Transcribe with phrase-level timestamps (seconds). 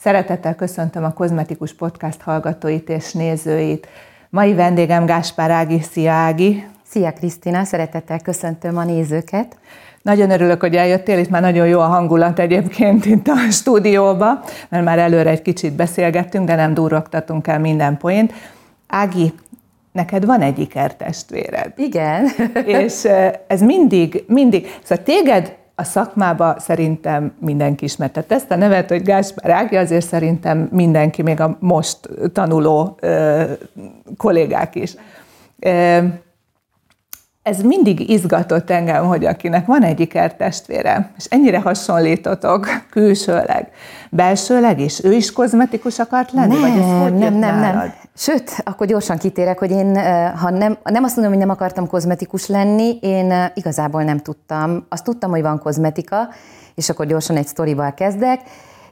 [0.00, 3.88] Szeretettel köszöntöm a Kozmetikus Podcast hallgatóit és nézőit.
[4.30, 5.80] Mai vendégem Gáspár Ági.
[5.80, 6.66] Szia Ági!
[6.82, 9.56] Szia Krisztina, szeretettel köszöntöm a nézőket.
[10.02, 14.84] Nagyon örülök, hogy eljöttél, itt már nagyon jó a hangulat egyébként itt a stúdióba, mert
[14.84, 18.32] már előre egy kicsit beszélgettünk, de nem durrogtatunk el minden point.
[18.86, 19.32] Ági,
[19.92, 21.72] neked van egy ikertestvéred.
[21.76, 22.28] Igen.
[22.64, 23.04] És
[23.46, 29.50] ez mindig, mindig, szóval téged a szakmába szerintem mindenki ismertette ezt a nevet, hogy Gáspár
[29.50, 31.98] Ági, azért szerintem mindenki, még a most
[32.32, 33.42] tanuló ö,
[34.16, 34.94] kollégák is.
[35.58, 35.98] Ö,
[37.42, 43.70] ez mindig izgatott engem, hogy akinek van egy ikertestvére, és ennyire hasonlítotok külsőleg,
[44.10, 46.60] belsőleg is, ő is kozmetikus akart lenni?
[46.60, 47.92] Nem, vagy ez nem, nem, nem.
[48.20, 49.96] Sőt, akkor gyorsan kitérek, hogy én,
[50.36, 54.86] ha nem, nem azt mondom, hogy nem akartam kozmetikus lenni, én igazából nem tudtam.
[54.88, 56.28] Azt tudtam, hogy van kozmetika,
[56.74, 58.40] és akkor gyorsan egy sztorival kezdek.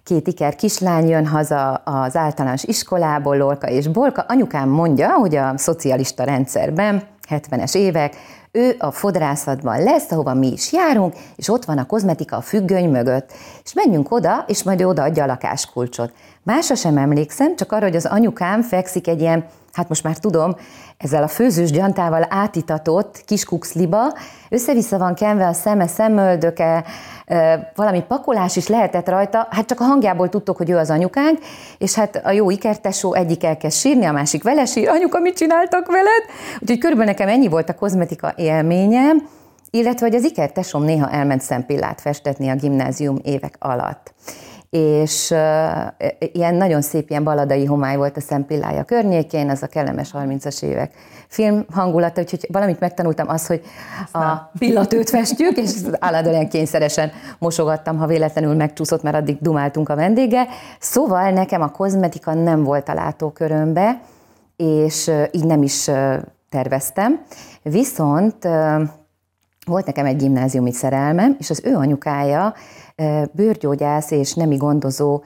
[0.03, 4.25] Két iker kislány jön haza az általános iskolából, Lorka és Bolka.
[4.29, 8.17] Anyukám mondja, hogy a szocialista rendszerben 70-es évek,
[8.53, 12.91] ő a fodrászatban lesz, ahova mi is járunk, és ott van a kozmetika a függöny
[12.91, 13.33] mögött.
[13.65, 16.13] És menjünk oda, és majd ő odaadja a lakáskulcsot.
[16.47, 20.57] Másra sem emlékszem, csak arra, hogy az anyukám fekszik egy ilyen, hát most már tudom,
[20.97, 24.15] ezzel a főzős gyantával átitatott kis kuxliba,
[24.49, 26.85] össze-vissza van kenve a szeme, szemöldöke,
[27.75, 31.39] valami pakolás is lehetett rajta, hát csak a hangjából tudtok, hogy ő az anyukánk,
[31.79, 35.87] és hát a jó ikertesó egyik elkezd sírni, a másik vele sír, anyuka, mit csináltak
[35.87, 36.25] veled?
[36.61, 39.29] Úgyhogy körülbelül nekem ennyi volt a kozmetika élményem,
[39.71, 44.15] illetve hogy az ikertesom néha elment szempillát festetni a gimnázium évek alatt
[44.77, 50.11] és uh, ilyen nagyon szép ilyen baladai homály volt a szempillája környékén, az a kellemes
[50.13, 50.93] 30-as évek
[51.29, 53.63] film hangulata, úgyhogy valamit megtanultam az, hogy
[54.13, 60.47] a pillatőt festjük, és állandóan kényszeresen mosogattam, ha véletlenül megcsúszott, mert addig dumáltunk a vendége.
[60.81, 64.01] Szóval nekem a kozmetika nem volt a látókörömbe,
[64.57, 65.91] és így nem is
[66.51, 67.21] terveztem.
[67.63, 68.49] Viszont
[69.67, 72.55] volt nekem egy gimnáziumi szerelmem, és az ő anyukája
[73.33, 75.23] bőrgyógyász és nemi gondozó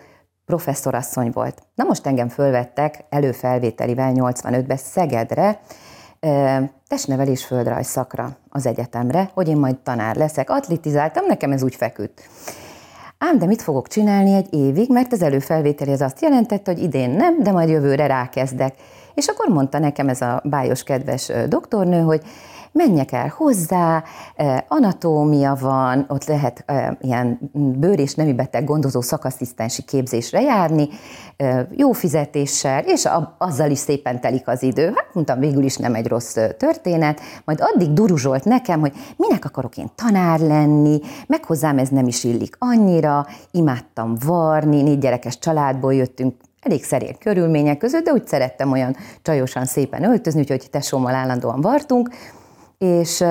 [0.46, 1.62] professzorasszony volt.
[1.74, 5.60] Na most engem fölvettek előfelvételivel 85-ben Szegedre,
[6.88, 10.50] testnevelés földrajz szakra az egyetemre, hogy én majd tanár leszek.
[10.50, 12.22] Atletizáltam, nekem ez úgy feküdt.
[13.18, 17.10] Ám de mit fogok csinálni egy évig, mert az előfelvételi az azt jelentette, hogy idén
[17.10, 18.74] nem, de majd jövőre rákezdek.
[19.14, 22.22] És akkor mondta nekem ez a bájos kedves doktornő, hogy
[22.72, 24.02] menjek el hozzá,
[24.68, 26.64] anatómia van, ott lehet
[27.00, 30.88] ilyen bőr- és nemi beteg gondozó szakaszisztensi képzésre járni,
[31.70, 33.08] jó fizetéssel, és
[33.38, 34.84] azzal is szépen telik az idő.
[34.84, 39.76] Hát mondtam, végül is nem egy rossz történet, majd addig duruzsolt nekem, hogy minek akarok
[39.76, 45.94] én tanár lenni, meg hozzám ez nem is illik annyira, imádtam varni, négy gyerekes családból
[45.94, 51.60] jöttünk, elég szerény körülmények között, de úgy szerettem olyan csajosan szépen öltözni, úgyhogy tesómmal állandóan
[51.60, 52.08] vartunk,
[52.84, 53.24] és,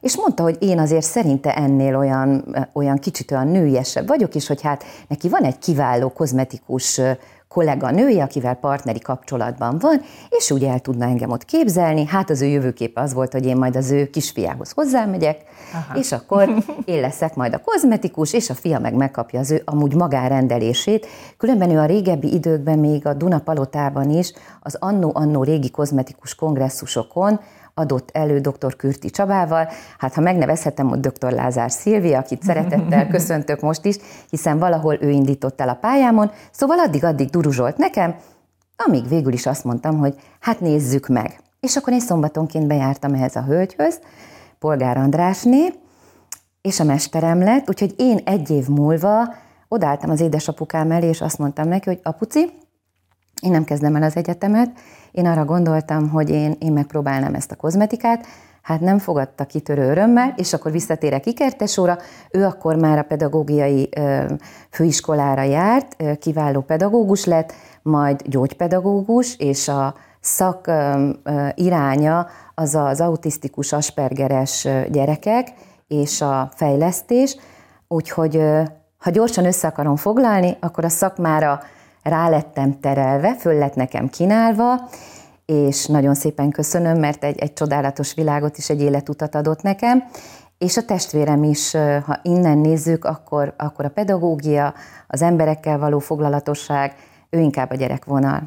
[0.00, 4.62] és mondta, hogy én azért szerinte ennél olyan, olyan kicsit olyan nőiesebb vagyok, és hogy
[4.62, 7.00] hát neki van egy kiváló kozmetikus
[7.48, 12.06] kollega nője, akivel partneri kapcsolatban van, és úgy el tudna engem ott képzelni.
[12.06, 15.40] Hát az ő jövőképe az volt, hogy én majd az ő kisfiához hozzámegyek,
[15.74, 15.98] Aha.
[15.98, 16.48] és akkor
[16.84, 21.06] én leszek majd a kozmetikus, és a fia meg megkapja az ő amúgy magárendelését.
[21.36, 27.40] Különben ő a régebbi időkben még a Duna Palotában is az annó-annó régi kozmetikus kongresszusokon
[27.78, 28.76] adott elő dr.
[28.76, 29.68] Kürti Csabával.
[29.98, 31.32] Hát ha megnevezhetem, hogy dr.
[31.32, 33.96] Lázár Szilvia, akit szeretettel köszöntök most is,
[34.30, 38.16] hiszen valahol ő indított el a pályámon, szóval addig-addig duruzsolt nekem,
[38.76, 41.40] amíg végül is azt mondtam, hogy hát nézzük meg.
[41.60, 44.00] És akkor én szombatonként bejártam ehhez a hölgyhöz,
[44.58, 45.72] Polgár Andrásné,
[46.60, 49.34] és a mesterem lett, úgyhogy én egy év múlva
[49.68, 52.50] odálltam az édesapukám elé, és azt mondtam neki, hogy apuci,
[53.42, 54.70] én nem kezdem el az egyetemet,
[55.16, 58.26] én arra gondoltam, hogy én, én megpróbálnám ezt a kozmetikát,
[58.62, 61.98] hát nem fogadta kitörő örömmel, és akkor visszatérek Ikertesóra,
[62.30, 64.24] ő akkor már a pedagógiai ö,
[64.70, 67.52] főiskolára járt, ö, kiváló pedagógus lett,
[67.82, 71.08] majd gyógypedagógus, és a szak ö,
[71.54, 75.52] iránya az az autisztikus, aspergeres gyerekek
[75.86, 77.36] és a fejlesztés,
[77.88, 78.42] úgyhogy
[78.98, 81.60] ha gyorsan össze akarom foglalni, akkor a szakmára
[82.08, 84.88] rálettem terelve, föl lett nekem kínálva,
[85.46, 90.04] és nagyon szépen köszönöm, mert egy, egy csodálatos világot is, egy életutat adott nekem,
[90.58, 91.72] és a testvérem is,
[92.06, 94.74] ha innen nézzük, akkor, akkor a pedagógia,
[95.06, 96.94] az emberekkel való foglalatosság,
[97.30, 98.42] ő inkább a gyerekvonal.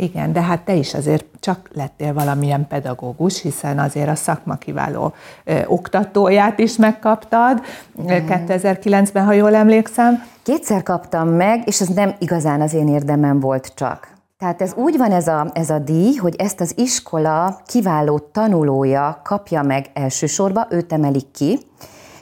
[0.00, 5.12] Igen, de hát te is azért csak lettél valamilyen pedagógus, hiszen azért a szakma kiváló
[5.44, 7.62] ö, oktatóját is megkaptad
[8.02, 8.24] Igen.
[8.48, 10.22] 2009-ben, ha jól emlékszem.
[10.42, 14.08] Kétszer kaptam meg, és ez nem igazán az én érdemem volt csak.
[14.38, 19.20] Tehát ez úgy van ez a, ez a díj, hogy ezt az iskola kiváló tanulója
[19.24, 21.58] kapja meg elsősorban, őt emelik ki,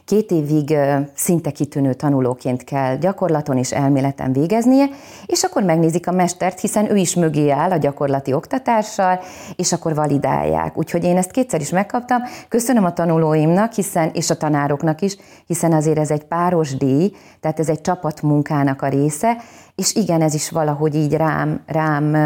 [0.06, 0.76] Két évig
[1.14, 4.86] szinte kitűnő tanulóként kell gyakorlaton és elméleten végeznie,
[5.26, 9.20] és akkor megnézik a mestert, hiszen ő is mögé áll a gyakorlati oktatással,
[9.56, 10.78] és akkor validálják.
[10.78, 12.22] Úgyhogy én ezt kétszer is megkaptam.
[12.48, 15.16] Köszönöm a tanulóimnak, hiszen, és a tanároknak is,
[15.46, 19.36] hiszen azért ez egy páros díj, tehát ez egy csapatmunkának a része,
[19.74, 22.16] és igen, ez is valahogy így rám, rám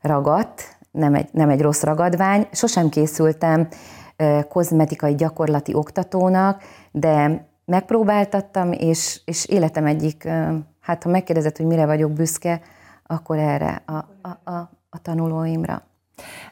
[0.00, 2.46] ragadt, nem egy, nem egy rossz ragadvány.
[2.52, 3.68] Sosem készültem
[4.48, 10.28] kozmetikai gyakorlati oktatónak, de megpróbáltattam, és, és életem egyik,
[10.80, 12.60] hát ha megkérdezed, hogy mire vagyok büszke,
[13.06, 15.82] akkor erre, a, a, a, a tanulóimra.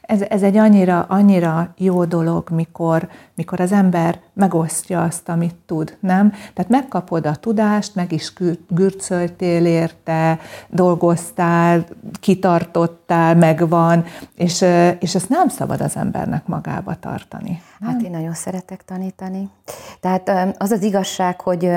[0.01, 5.97] Ez, ez egy annyira, annyira jó dolog, mikor, mikor az ember megosztja azt, amit tud,
[5.99, 6.29] nem?
[6.29, 8.33] Tehát megkapod a tudást, meg is
[8.67, 11.85] gürcöltél érte, dolgoztál,
[12.19, 14.05] kitartottál, megvan,
[14.35, 14.65] és,
[14.99, 17.61] és ezt nem szabad az embernek magába tartani.
[17.79, 17.89] Nem?
[17.89, 19.49] Hát én nagyon szeretek tanítani.
[19.99, 21.71] Tehát az az igazság, hogy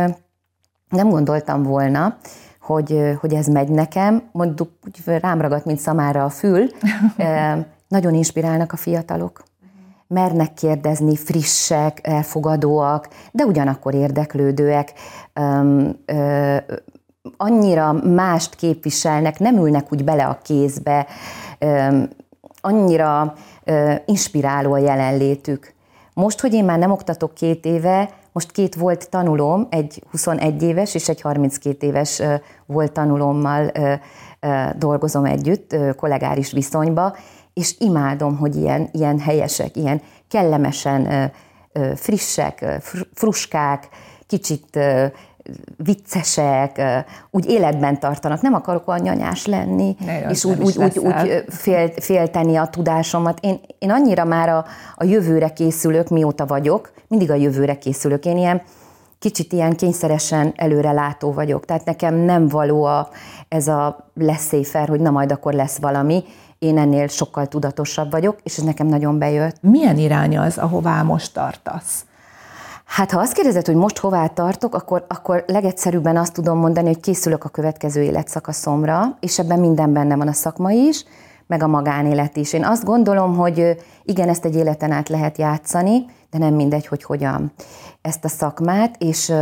[0.88, 2.16] nem gondoltam volna,
[2.60, 4.70] hogy, hogy ez megy nekem, mondjuk
[5.04, 6.66] rám ragadt, mint szamára a fül,
[7.90, 9.42] nagyon inspirálnak a fiatalok.
[10.06, 14.92] Mernek kérdezni, frissek, elfogadóak, de ugyanakkor érdeklődőek,
[15.32, 16.56] öm, ö,
[17.36, 21.06] annyira mást képviselnek, nem ülnek úgy bele a kézbe,
[21.58, 22.08] öm,
[22.60, 23.34] annyira
[23.64, 25.74] ö, inspiráló a jelenlétük.
[26.14, 30.94] Most, hogy én már nem oktatok két éve, most két volt tanulóm, egy 21 éves
[30.94, 32.22] és egy 32 éves
[32.66, 33.72] volt tanulómmal
[34.78, 37.16] dolgozom együtt, kollégáris viszonyba,
[37.54, 41.32] és imádom, hogy ilyen, ilyen helyesek, ilyen kellemesen
[41.94, 42.80] frissek,
[43.14, 43.88] fruskák,
[44.26, 44.78] kicsit
[45.76, 46.82] viccesek,
[47.30, 48.40] úgy életben tartanak.
[48.40, 53.38] Nem akarok olyan nyanyás lenni, ne, és úgy, úgy, úgy, úgy fél, félteni a tudásomat.
[53.40, 54.64] Én, én annyira már a,
[54.94, 58.24] a jövőre készülök, mióta vagyok, mindig a jövőre készülök.
[58.24, 58.62] Én ilyen
[59.18, 61.64] kicsit ilyen kényszeresen előre látó vagyok.
[61.64, 63.08] Tehát nekem nem való a,
[63.48, 64.50] ez a lesz
[64.86, 66.24] hogy na majd akkor lesz valami.
[66.60, 69.56] Én ennél sokkal tudatosabb vagyok, és ez nekem nagyon bejött.
[69.60, 72.04] Milyen irány az, ahová most tartasz?
[72.84, 77.00] Hát ha azt kérdezed, hogy most hová tartok, akkor, akkor legegyszerűbben azt tudom mondani, hogy
[77.00, 81.04] készülök a következő életszakaszomra, és ebben minden benne van a szakma is,
[81.46, 82.52] meg a magánélet is.
[82.52, 87.02] Én azt gondolom, hogy igen, ezt egy életen át lehet játszani, de nem mindegy, hogy
[87.02, 87.52] hogyan
[88.02, 89.32] ezt a szakmát, és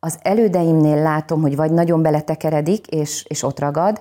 [0.00, 4.00] az elődeimnél látom, hogy vagy nagyon beletekeredik, és, és ott ragad.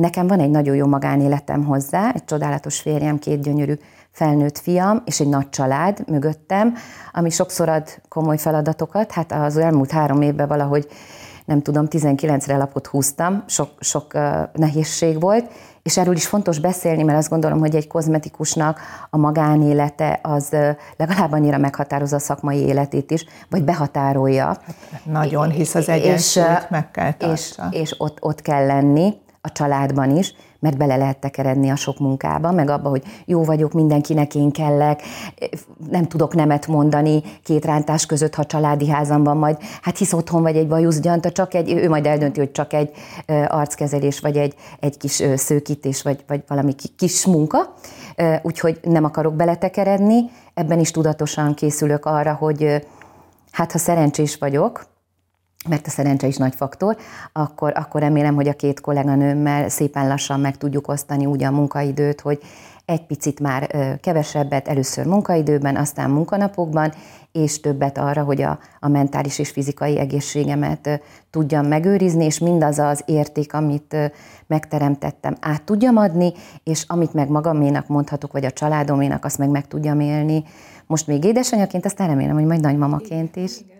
[0.00, 3.74] Nekem van egy nagyon jó magánéletem hozzá, egy csodálatos férjem, két gyönyörű
[4.10, 6.74] felnőtt fiam, és egy nagy család mögöttem,
[7.12, 9.12] ami sokszor ad komoly feladatokat.
[9.12, 10.88] Hát az elmúlt három évben valahogy
[11.44, 15.50] nem tudom, 19-re lapot húztam, sok, sok uh, nehézség volt,
[15.82, 18.80] és erről is fontos beszélni, mert azt gondolom, hogy egy kozmetikusnak
[19.10, 20.56] a magánélete az
[20.96, 24.46] legalább annyira meghatározza a szakmai életét is, vagy behatárolja.
[24.46, 27.68] Hát nagyon, hisz az egyensúlyt meg kell tartsa.
[27.70, 31.98] És, és ott, ott kell lenni a családban is, mert bele lehet tekeredni a sok
[31.98, 35.02] munkába, meg abba, hogy jó vagyok, mindenkinek én kellek,
[35.90, 40.42] nem tudok nemet mondani két rántás között, ha családi házam van majd, hát hisz otthon
[40.42, 42.90] vagy egy bajuszgyanta, csak egy, ő majd eldönti, hogy csak egy
[43.48, 47.74] arckezelés, vagy egy, egy kis szőkítés, vagy, vagy valami kis munka,
[48.42, 52.86] úgyhogy nem akarok beletekeredni, ebben is tudatosan készülök arra, hogy
[53.50, 54.89] hát ha szerencsés vagyok,
[55.68, 56.96] mert a szerencse is nagy faktor,
[57.32, 62.20] akkor, akkor remélem, hogy a két kolléganőmmel szépen lassan meg tudjuk osztani úgy a munkaidőt,
[62.20, 62.40] hogy
[62.84, 63.66] egy picit már
[64.00, 66.92] kevesebbet először munkaidőben, aztán munkanapokban,
[67.32, 71.00] és többet arra, hogy a, a mentális és fizikai egészségemet
[71.30, 73.96] tudjam megőrizni, és mindaz az érték, amit
[74.46, 76.32] megteremtettem, át tudjam adni,
[76.64, 80.44] és amit meg magaménak mondhatok, vagy a családoménak, azt meg meg tudjam élni.
[80.86, 83.60] Most még édesanyaként, aztán remélem, hogy majd nagymamaként is.
[83.60, 83.79] Igen.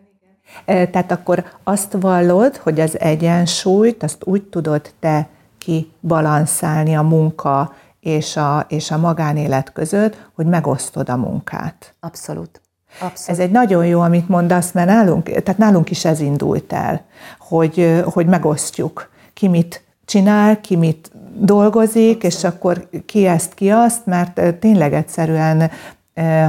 [0.65, 5.29] Tehát akkor azt vallod, hogy az egyensúlyt, azt úgy tudod te
[5.59, 11.95] kibalanszálni a munka és a, és a magánélet között, hogy megosztod a munkát.
[12.01, 12.61] Abszolút.
[13.01, 13.29] Abszolút.
[13.29, 17.05] Ez egy nagyon jó, amit mondasz, mert nálunk, tehát nálunk is ez indult el,
[17.39, 22.25] hogy, hogy megosztjuk, ki mit csinál, ki mit dolgozik, Abszolút.
[22.25, 25.71] és akkor ki ezt, ki azt, mert tényleg egyszerűen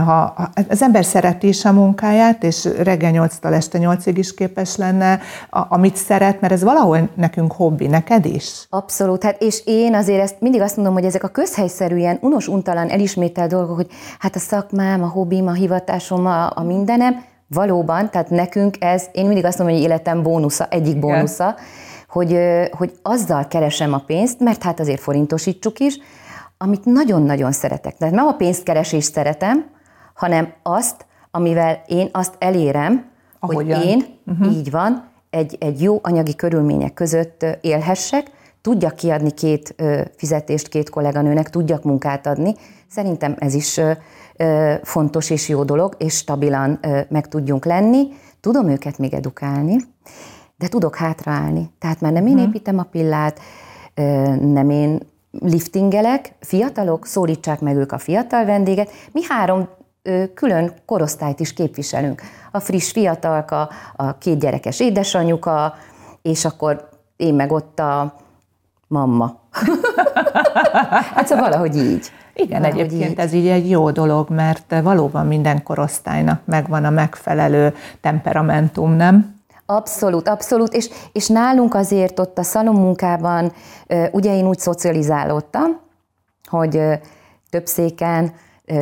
[0.05, 0.33] ha
[0.69, 5.95] az ember szereti is a munkáját, és reggel 8-tól este 8-ig is képes lenne, amit
[5.95, 8.65] szeret, mert ez valahol nekünk hobbi, neked is?
[8.69, 12.47] Abszolút, hát és én azért ezt mindig azt mondom, hogy ezek a közhelyszerű ilyen unos,
[12.47, 13.87] untalan, elismételt dolgok, hogy
[14.19, 19.25] hát a szakmám, a hobbim, a hivatásom, a, a mindenem, valóban, tehát nekünk ez, én
[19.25, 21.55] mindig azt mondom, hogy életem bónusza, egyik bónusza,
[22.09, 22.37] hogy,
[22.71, 25.99] hogy azzal keresem a pénzt, mert hát azért forintosítsuk is,
[26.61, 27.97] amit nagyon-nagyon szeretek.
[27.97, 29.65] Tehát nem a pénzkeresést szeretem,
[30.13, 33.05] hanem azt, amivel én azt elérem,
[33.39, 33.77] Ahogyan.
[33.77, 34.57] hogy én, uh-huh.
[34.57, 39.75] így van, egy, egy jó anyagi körülmények között élhessek, tudjak kiadni két
[40.15, 42.55] fizetést két kolléganőnek, tudjak munkát adni.
[42.87, 43.79] Szerintem ez is
[44.83, 48.07] fontos és jó dolog, és stabilan meg tudjunk lenni.
[48.39, 49.75] Tudom őket még edukálni,
[50.57, 51.69] de tudok hátraállni.
[51.79, 52.43] Tehát már nem én mhm.
[52.43, 53.39] építem a pillát,
[54.39, 54.99] nem én
[55.39, 58.91] liftingelek, fiatalok, szólítsák meg ők a fiatal vendéget.
[59.11, 59.67] Mi három
[60.33, 62.21] külön korosztályt is képviselünk.
[62.51, 65.75] A friss fiatalka, a két gyerekes édesanyuka,
[66.21, 68.15] és akkor én meg ott a
[68.87, 69.39] mamma.
[71.15, 72.11] hát szóval valahogy így.
[72.33, 73.19] Igen, valahogy egyébként így.
[73.19, 79.35] ez így egy jó dolog, mert valóban minden korosztálynak megvan a megfelelő temperamentum, nem?
[79.75, 83.51] Abszolút, abszolút, és, és nálunk azért ott a szalommunkában,
[84.11, 85.79] ugye én úgy szocializálódtam,
[86.49, 86.81] hogy
[87.49, 88.33] több széken,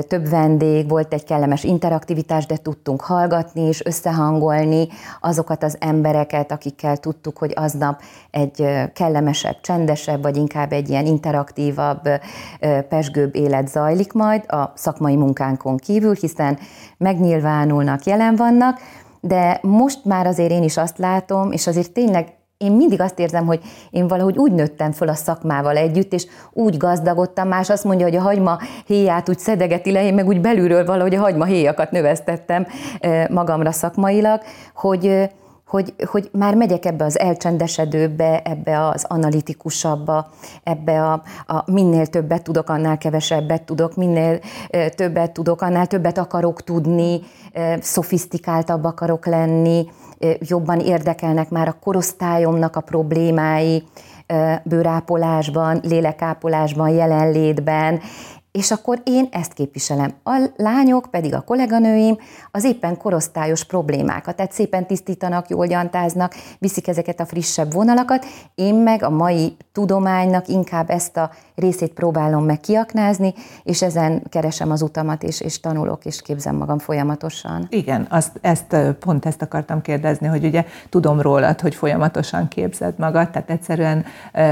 [0.07, 4.87] több vendég, volt egy kellemes interaktivitás, de tudtunk hallgatni és összehangolni
[5.21, 12.09] azokat az embereket, akikkel tudtuk, hogy aznap egy kellemesebb, csendesebb, vagy inkább egy ilyen interaktívabb,
[12.89, 16.57] pesgőbb élet zajlik majd a szakmai munkánkon kívül, hiszen
[16.97, 18.79] megnyilvánulnak, jelen vannak,
[19.21, 23.45] de most már azért én is azt látom, és azért tényleg én mindig azt érzem,
[23.45, 23.59] hogy
[23.89, 28.15] én valahogy úgy nőttem föl a szakmával együtt, és úgy gazdagodtam, más azt mondja, hogy
[28.15, 32.67] a hagyma héját úgy szedegeti le, én meg úgy belülről valahogy a hagyma héjakat növesztettem
[33.29, 34.41] magamra szakmailag,
[34.73, 35.29] hogy,
[35.69, 40.29] hogy, hogy már megyek ebbe az elcsendesedőbe, ebbe az analitikusabbba,
[40.63, 44.39] ebbe a, a minél többet tudok, annál kevesebbet tudok, minél
[44.95, 47.19] többet tudok, annál többet akarok tudni,
[47.79, 49.87] szofisztikáltabb akarok lenni,
[50.39, 53.83] jobban érdekelnek már a korosztályomnak a problémái,
[54.63, 57.99] bőrápolásban, lélekápolásban, jelenlétben,
[58.51, 60.13] és akkor én ezt képviselem.
[60.23, 62.17] A lányok pedig a kolléganőim
[62.51, 68.25] az éppen korosztályos problémákat, tehát szépen tisztítanak, jól gyantáznak, viszik ezeket a frissebb vonalakat,
[68.55, 74.71] én meg a mai tudománynak inkább ezt a részét próbálom meg kiaknázni, és ezen keresem
[74.71, 77.67] az utamat, és, és tanulok, és képzem magam folyamatosan.
[77.69, 83.29] Igen, azt, ezt, pont ezt akartam kérdezni, hogy ugye tudom rólad, hogy folyamatosan képzed magad,
[83.29, 84.05] tehát egyszerűen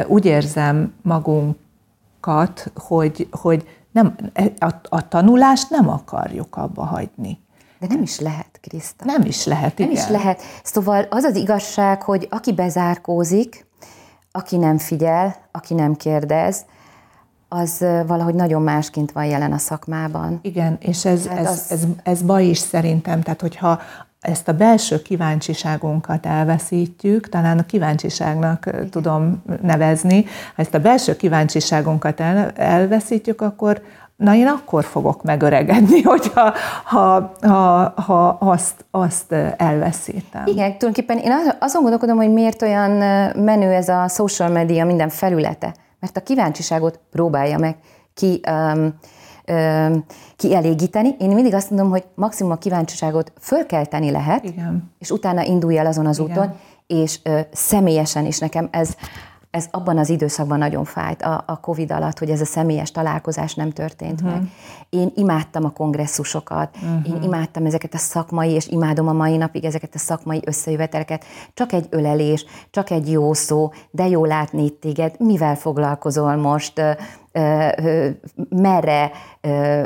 [0.07, 3.65] úgy érzem magunkat, hogy, hogy
[3.97, 4.15] nem,
[4.59, 7.39] a, a tanulást nem akarjuk abba hagyni.
[7.79, 9.05] De nem is lehet, Kriszta.
[9.05, 9.91] Nem is lehet, igen.
[9.91, 10.41] Nem is lehet.
[10.63, 13.65] Szóval az az igazság, hogy aki bezárkózik,
[14.31, 16.65] aki nem figyel, aki nem kérdez,
[17.49, 20.39] az valahogy nagyon másként van jelen a szakmában.
[20.41, 21.65] Igen, és ez, ez, az...
[21.69, 23.21] ez, ez baj is szerintem.
[23.21, 23.79] Tehát, hogyha
[24.19, 32.19] ezt a belső kíváncsiságunkat elveszítjük, talán a kíváncsiságnak tudom nevezni, ha ezt a belső kíváncsiságunkat
[32.19, 33.81] el, elveszítjük, akkor
[34.15, 40.45] na én akkor fogok megöregedni, hogyha ha, ha, ha azt, azt elveszítem.
[40.45, 42.91] Igen, tulajdonképpen én azon gondolkodom, hogy miért olyan
[43.35, 47.75] menő ez a social media minden felülete, mert a kíváncsiságot próbálja meg
[48.13, 48.95] ki um,
[50.37, 51.15] kielégíteni.
[51.19, 54.91] Én mindig azt mondom, hogy maximum a kíváncsiságot fölkelteni lehet, Igen.
[54.99, 56.31] és utána indulj el azon az Igen.
[56.31, 56.55] úton,
[56.87, 58.95] és ö, személyesen is nekem ez
[59.57, 63.55] ez abban az időszakban nagyon fájt a, a Covid alatt, hogy ez a személyes találkozás
[63.55, 64.37] nem történt uh-huh.
[64.37, 64.49] meg.
[64.89, 67.15] Én imádtam a kongresszusokat, uh-huh.
[67.15, 71.25] én imádtam ezeket a szakmai, és imádom a mai napig ezeket a szakmai összejöveteleket.
[71.53, 76.81] Csak egy ölelés, csak egy jó szó, de jó látni itt téged, mivel foglalkozol most,
[78.49, 79.11] merre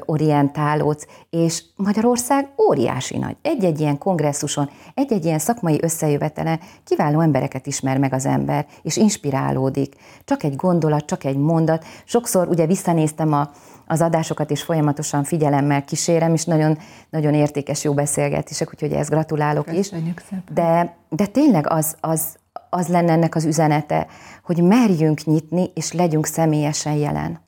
[0.05, 3.35] orientálódsz, és Magyarország óriási nagy.
[3.41, 9.95] Egy-egy ilyen kongresszuson, egy-egy ilyen szakmai összejövetelen kiváló embereket ismer meg az ember, és inspirálódik.
[10.25, 11.85] Csak egy gondolat, csak egy mondat.
[12.05, 13.49] Sokszor ugye visszanéztem a,
[13.87, 16.77] az adásokat, és folyamatosan figyelemmel kísérem, és nagyon,
[17.09, 20.25] nagyon értékes, jó beszélgetések, úgyhogy ezt gratulálok Köszönjük is.
[20.25, 20.53] Szépen.
[20.53, 22.39] De, de tényleg az, az,
[22.73, 24.07] az lenne ennek az üzenete,
[24.43, 27.39] hogy merjünk nyitni, és legyünk személyesen jelen.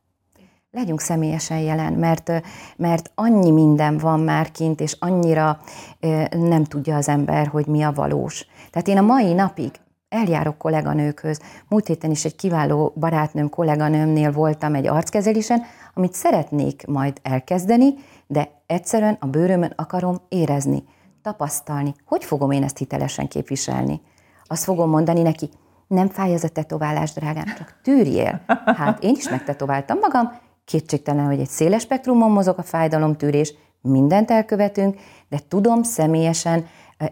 [0.72, 2.32] Legyünk személyesen jelen, mert,
[2.76, 5.60] mert annyi minden van már kint, és annyira
[6.32, 8.46] nem tudja az ember, hogy mi a valós.
[8.72, 9.72] Tehát én a mai napig
[10.10, 11.40] eljárok kolléganőkhöz.
[11.68, 15.62] Múlt héten is egy kiváló barátnőm, kolléganőmnél voltam egy arckezelésen,
[15.94, 17.94] amit szeretnék majd elkezdeni,
[18.28, 20.84] de egyszerűen a bőrömön akarom érezni,
[21.22, 21.94] tapasztalni.
[22.06, 24.02] Hogy fogom én ezt hitelesen képviselni?
[24.54, 25.50] Azt fogom mondani neki,
[25.88, 28.42] nem fáj ez a tetoválás, drágám, csak tűrjél.
[28.66, 30.32] Hát én is megtetováltam magam,
[30.66, 36.66] kétségtelen, hogy egy széles spektrumon mozog a fájdalomtűrés, mindent elkövetünk, de tudom személyesen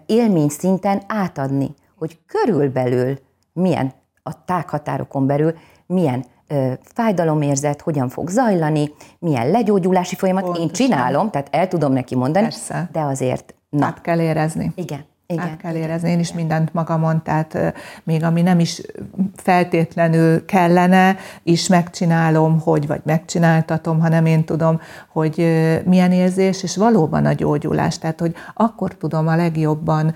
[0.05, 3.19] élmény szinten átadni, hogy körülbelül
[3.53, 3.93] milyen
[4.23, 5.53] a tághatárokon belül
[5.85, 10.43] milyen ö, fájdalomérzet, hogyan fog zajlani, milyen legyógyulási folyamat.
[10.43, 10.67] Pontosan.
[10.67, 12.89] Én csinálom, tehát el tudom neki mondani, Persze.
[12.91, 13.85] de azért na.
[13.85, 14.71] Át kell érezni.
[14.75, 15.09] Igen.
[15.31, 16.09] Igen, át kell érezni.
[16.09, 17.73] Én is mindent magamon, tehát
[18.03, 18.81] még ami nem is
[19.35, 24.79] feltétlenül kellene, is megcsinálom, hogy vagy megcsináltatom, hanem én tudom,
[25.11, 25.35] hogy
[25.85, 27.97] milyen érzés, és valóban a gyógyulás.
[27.97, 30.15] Tehát, hogy akkor tudom a legjobban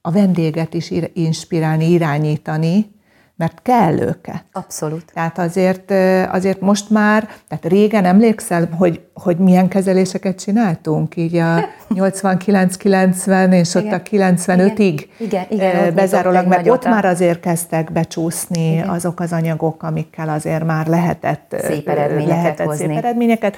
[0.00, 2.98] a vendéget is inspirálni, irányítani,
[3.40, 4.44] mert kell őket.
[4.52, 5.04] Abszolút.
[5.14, 5.90] Tehát azért,
[6.32, 13.74] azért most már, tehát régen emlékszel, hogy, hogy milyen kezeléseket csináltunk, így a 89-90 és
[13.74, 13.86] igen.
[13.86, 18.88] ott a 95-ig igen, igen, bezárólag, mert ott már azért kezdtek becsúszni igen.
[18.88, 22.86] azok az anyagok, amikkel azért már lehetett szép eredményeket lehetett hozni.
[22.86, 23.56] Szép eredményeket.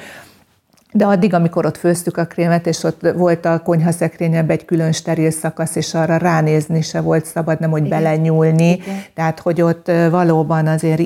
[0.92, 5.30] De addig, amikor ott főztük a krémet, és ott volt a konyhaszekrényebb egy külön steril
[5.30, 7.98] szakasz, és arra ránézni se volt szabad, nem hogy Igen.
[7.98, 8.70] belenyúlni.
[8.70, 9.02] Igen.
[9.14, 11.02] Tehát, hogy ott valóban azért,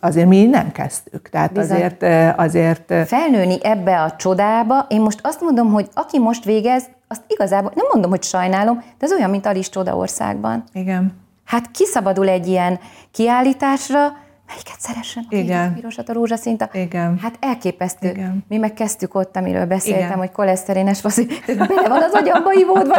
[0.00, 1.28] azért mi innen kezdtük.
[1.28, 1.76] Tehát Bizony.
[1.76, 2.04] azért,
[2.38, 2.94] azért...
[3.06, 7.86] Felnőni ebbe a csodába, én most azt mondom, hogy aki most végez, azt igazából nem
[7.92, 10.64] mondom, hogy sajnálom, de ez olyan, mint Alice Csodaországban.
[10.72, 11.24] Igen.
[11.44, 12.78] Hát kiszabadul egy ilyen
[13.10, 14.12] kiállításra,
[14.46, 15.26] melyiket szeressen?
[15.28, 15.68] Igen.
[15.68, 16.68] A pirosat, a rózsaszint.
[16.72, 17.18] Igen.
[17.22, 18.08] Hát elképesztő.
[18.08, 18.44] Igen.
[18.48, 20.18] Mi meg kezdtük ott, amiről beszéltem, Igen.
[20.18, 22.96] hogy koleszterénes faszi, bele van az agyamba ivódva,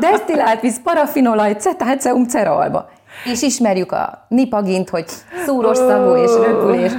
[0.00, 2.90] desztillált víz, parafinolaj, cetáceum, ceralba.
[3.24, 5.04] És ismerjük a nipagint, hogy
[5.46, 6.92] szúros szagú és röpül, és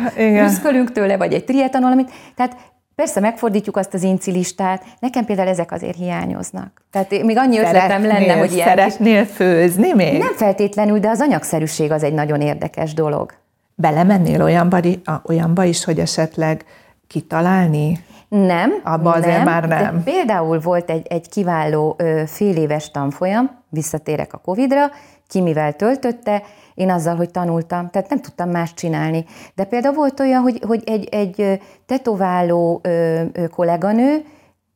[0.52, 2.56] üszkölünk tőle, vagy egy trietanol, amit, tehát
[3.00, 6.84] Persze megfordítjuk azt az incilistát, nekem például ezek azért hiányoznak.
[6.92, 8.68] Tehát még annyi ötletem lenne, hogy ilyen...
[8.68, 10.18] Szeretnél főzni még?
[10.18, 13.34] Nem feltétlenül, de az anyagszerűség az egy nagyon érdekes dolog.
[13.82, 14.80] Belemennél olyanba,
[15.24, 16.66] olyanba is, hogy esetleg
[17.08, 18.04] kitalálni?
[18.30, 18.72] Nem.
[18.84, 19.96] Abba azért nem, már nem.
[19.96, 24.92] De például volt egy, egy kiváló fél éves tanfolyam, visszatérek a Covid-ra,
[25.28, 29.26] ki mivel töltötte, én azzal, hogy tanultam, tehát nem tudtam más csinálni.
[29.56, 34.24] De például volt olyan, hogy, hogy egy, egy tetováló ö, ö, kolléganő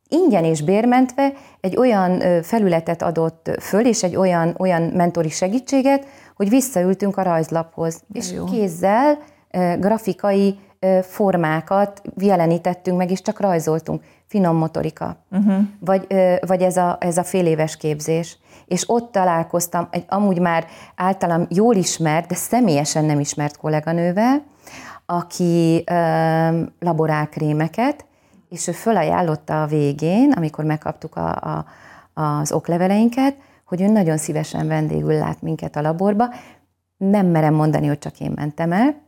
[0.08, 6.48] ingyen és bérmentve egy olyan felületet adott föl, és egy olyan, olyan mentori segítséget, hogy
[6.48, 8.44] visszaültünk a rajzlaphoz, De és jó.
[8.44, 9.18] kézzel
[9.78, 10.58] grafikai
[11.02, 14.02] formákat jelenítettünk meg, és csak rajzoltunk.
[14.26, 15.16] Finom motorika.
[15.30, 15.54] Uh-huh.
[15.80, 16.06] Vagy,
[16.46, 18.38] vagy ez, a, ez a fél éves képzés.
[18.66, 20.66] És ott találkoztam egy amúgy már
[20.96, 24.42] általam jól ismert, de személyesen nem ismert kolléganővel,
[25.06, 28.04] aki ö, laborál krémeket,
[28.48, 31.64] és ő fölajánlotta a végén, amikor megkaptuk a, a,
[32.20, 33.36] az okleveleinket,
[33.74, 36.28] hogy ő nagyon szívesen vendégül lát minket a laborba.
[36.96, 39.02] Nem merem mondani, hogy csak én mentem el,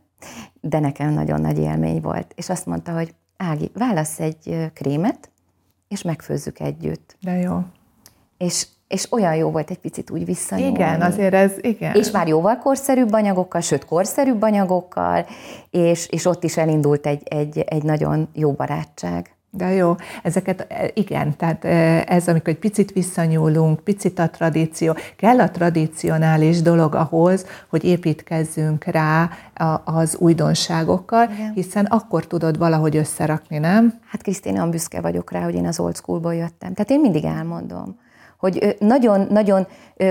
[0.61, 2.33] de nekem nagyon nagy élmény volt.
[2.35, 5.29] És azt mondta, hogy Ági, válasz egy krémet,
[5.87, 7.17] és megfőzzük együtt.
[7.21, 7.59] De jó.
[8.37, 10.73] És, és olyan jó volt egy picit úgy visszanyúlni.
[10.73, 11.95] Igen, azért ez, igen.
[11.95, 15.25] És már jóval korszerűbb anyagokkal, sőt korszerűbb anyagokkal,
[15.69, 19.36] és, és ott is elindult egy, egy, egy nagyon jó barátság.
[19.57, 24.95] De jó, ezeket e, igen, tehát e, ez, amikor egy picit visszanyúlunk, picit a tradíció,
[25.15, 29.29] kell a tradicionális dolog ahhoz, hogy építkezzünk rá
[29.83, 31.51] az újdonságokkal, igen.
[31.53, 33.99] hiszen akkor tudod valahogy összerakni, nem?
[34.09, 36.73] Hát Krisztina, büszke vagyok rá, hogy én az old schoolból jöttem.
[36.73, 37.95] Tehát én mindig elmondom
[38.37, 39.67] hogy nagyon-nagyon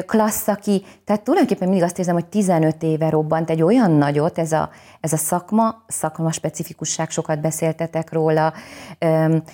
[0.07, 4.53] klassz, aki, tehát tulajdonképpen mindig azt érzem, hogy 15 éve robbant egy olyan nagyot, ez
[4.53, 8.53] a, ez a szakma, szakma specifikusság, sokat beszéltetek róla,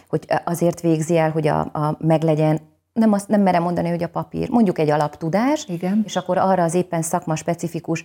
[0.08, 2.60] hogy azért végzi el, hogy a, a meglegyen
[2.92, 6.02] nem, azt, nem merem mondani, hogy a papír, mondjuk egy alaptudás, Igen.
[6.06, 8.04] és akkor arra az éppen szakma specifikus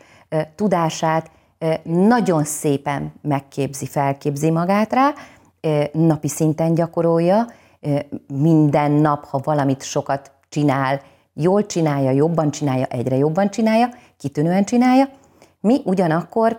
[0.56, 1.32] tudását
[1.84, 5.14] nagyon szépen megképzi, felképzi magát rá,
[5.92, 7.48] napi szinten gyakorolja,
[8.28, 11.02] minden nap, ha valamit sokat csinál,
[11.34, 15.10] jól csinálja, jobban csinálja, egyre jobban csinálja, kitűnően csinálja.
[15.60, 16.58] Mi ugyanakkor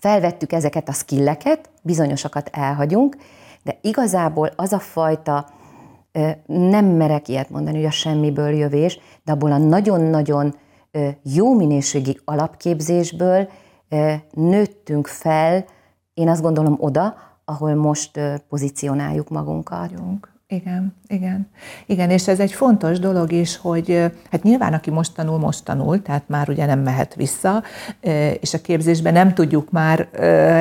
[0.00, 3.16] felvettük ezeket a skilleket, bizonyosakat elhagyunk,
[3.62, 5.48] de igazából az a fajta,
[6.46, 10.54] nem merek ilyet mondani, hogy a semmiből jövés, de abból a nagyon-nagyon
[11.22, 13.48] jó minőségi alapképzésből
[14.32, 15.64] nőttünk fel,
[16.14, 19.90] én azt gondolom oda, ahol most pozícionáljuk magunkat.
[19.90, 21.50] Vagyunk Igen, igen.
[21.86, 26.02] Igen, és ez egy fontos dolog is, hogy hát nyilván aki most tanul, most tanul,
[26.02, 27.62] tehát már ugye nem mehet vissza,
[28.40, 30.08] és a képzésben nem tudjuk már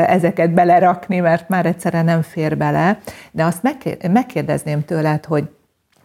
[0.07, 2.99] ezeket belerakni, mert már egyszerűen nem fér bele,
[3.31, 3.63] de azt
[4.11, 5.49] megkérdezném tőled, hogy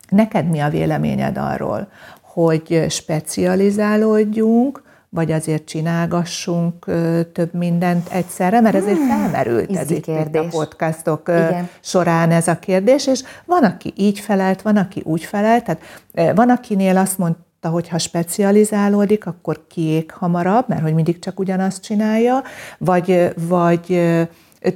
[0.09, 1.88] neked mi a véleményed arról,
[2.21, 6.85] hogy specializálódjunk, vagy azért csinálgassunk
[7.33, 11.68] több mindent egyszerre, mert ezért hmm, felmerült ez itt, itt a podcastok Igen.
[11.81, 15.83] során ez a kérdés, és van, aki így felelt, van, aki úgy felelt, tehát
[16.37, 21.83] van, akinél azt mondta, hogy ha specializálódik, akkor kiég hamarabb, mert hogy mindig csak ugyanazt
[21.83, 22.42] csinálja,
[22.79, 24.01] vagy, vagy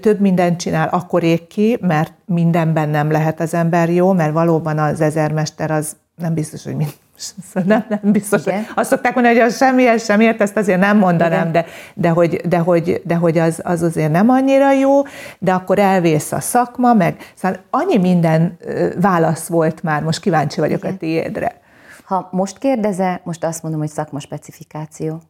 [0.00, 4.78] több mindent csinál, akkor ég ki, mert mindenben nem lehet az ember jó, mert valóban
[4.78, 6.94] az ezermester az nem biztos, hogy mind,
[7.64, 8.46] nem, nem biztos.
[8.46, 8.66] Igen.
[8.74, 12.40] Azt szokták mondani, hogy az semmihez sem ért, ezt azért nem mondanám, de, de, hogy,
[12.48, 15.02] de, hogy, de hogy az, az azért nem annyira jó,
[15.38, 18.58] de akkor elvész a szakma, meg szóval annyi minden
[19.00, 20.92] válasz volt már, most kíváncsi vagyok Igen.
[20.92, 21.60] a tiédre.
[22.04, 25.20] Ha most kérdezel, most azt mondom, hogy szakma specifikáció.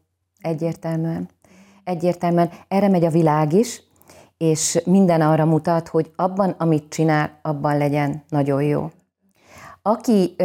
[0.40, 1.28] Egyértelműen.
[1.84, 2.50] Egyértelműen.
[2.68, 3.82] Erre megy a világ is,
[4.36, 8.90] és minden arra mutat, hogy abban, amit csinál, abban legyen nagyon jó.
[9.82, 10.36] Aki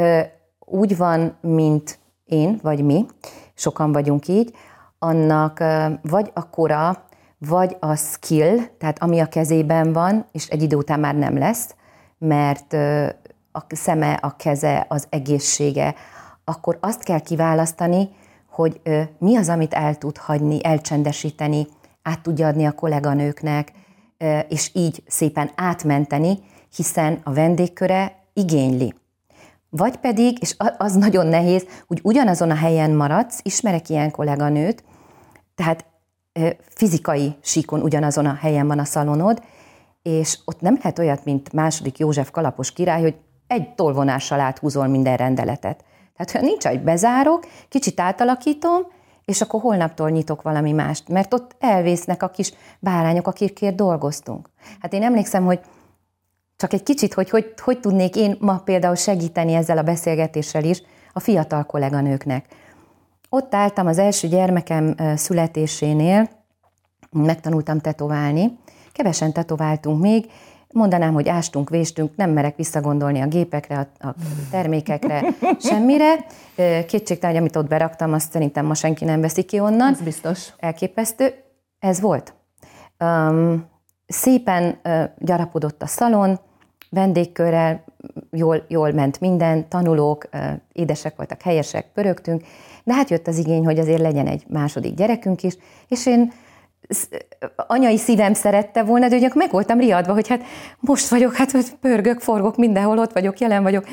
[0.70, 3.06] úgy van, mint én, vagy mi,
[3.54, 4.54] sokan vagyunk így,
[5.00, 5.64] annak
[6.02, 7.04] vagy a kora,
[7.38, 11.76] vagy a skill, tehát ami a kezében van, és egy idő után már nem lesz,
[12.18, 12.74] mert
[13.52, 15.96] a szeme, a keze, az egészsége,
[16.44, 18.10] akkor azt kell kiválasztani,
[18.50, 18.82] hogy
[19.18, 21.68] mi az, amit el tud hagyni, elcsendesíteni,
[22.02, 23.72] át tudja adni a kolléganőknek,
[24.48, 26.40] és így szépen átmenteni,
[26.76, 28.94] hiszen a vendégköre igényli.
[29.70, 34.84] Vagy pedig, és az nagyon nehéz, hogy ugyanazon a helyen maradsz, ismerek ilyen kolléganőt,
[35.56, 35.86] tehát
[36.70, 39.44] fizikai síkon ugyanazon a helyen van a szalonod,
[40.02, 43.16] és ott nem lehet olyat, mint második József kalapos király, hogy
[43.48, 45.84] egy tolvonással áthúzol minden rendeletet.
[46.16, 48.82] Tehát, ha nincs, hogy bezárok, kicsit átalakítom,
[49.26, 54.50] és akkor holnaptól nyitok valami mást, mert ott elvésznek a kis bárányok, akikért dolgoztunk.
[54.80, 55.60] Hát én emlékszem, hogy
[56.60, 60.82] csak egy kicsit, hogy, hogy hogy tudnék én ma például segíteni ezzel a beszélgetéssel is
[61.14, 62.46] a fiatal kolléganőknek.
[63.30, 66.30] Ott álltam az első gyermekem születésénél,
[67.12, 68.58] megtanultam tetoválni,
[68.92, 70.32] kevesen tetováltunk még,
[70.74, 74.16] mondanám, hogy ástunk, véstünk, nem merek visszagondolni a gépekre, a, a
[74.52, 75.24] termékekre,
[75.70, 76.26] semmire.
[76.88, 79.94] Kétségtelen, hogy amit ott beraktam, azt szerintem ma senki nem veszi ki onnan.
[79.94, 80.54] Ez biztos.
[80.58, 81.34] Elképesztő.
[81.80, 82.34] Ez volt.
[83.00, 83.66] Um,
[84.08, 86.40] szépen uh, gyarapodott a szalon,
[86.90, 87.84] vendégkörrel,
[88.32, 90.30] jól, jól ment minden, tanulók,
[90.74, 92.44] édesek voltak, helyesek, pörögtünk,
[92.84, 96.32] de hát jött az igény, hogy azért legyen egy második gyerekünk is, és én
[97.56, 100.42] anyai szívem szerette volna, de ugye meg voltam riadva, hogy hát
[100.80, 103.86] most vagyok, hát hogy pörgök, forgok, mindenhol ott vagyok, jelen vagyok.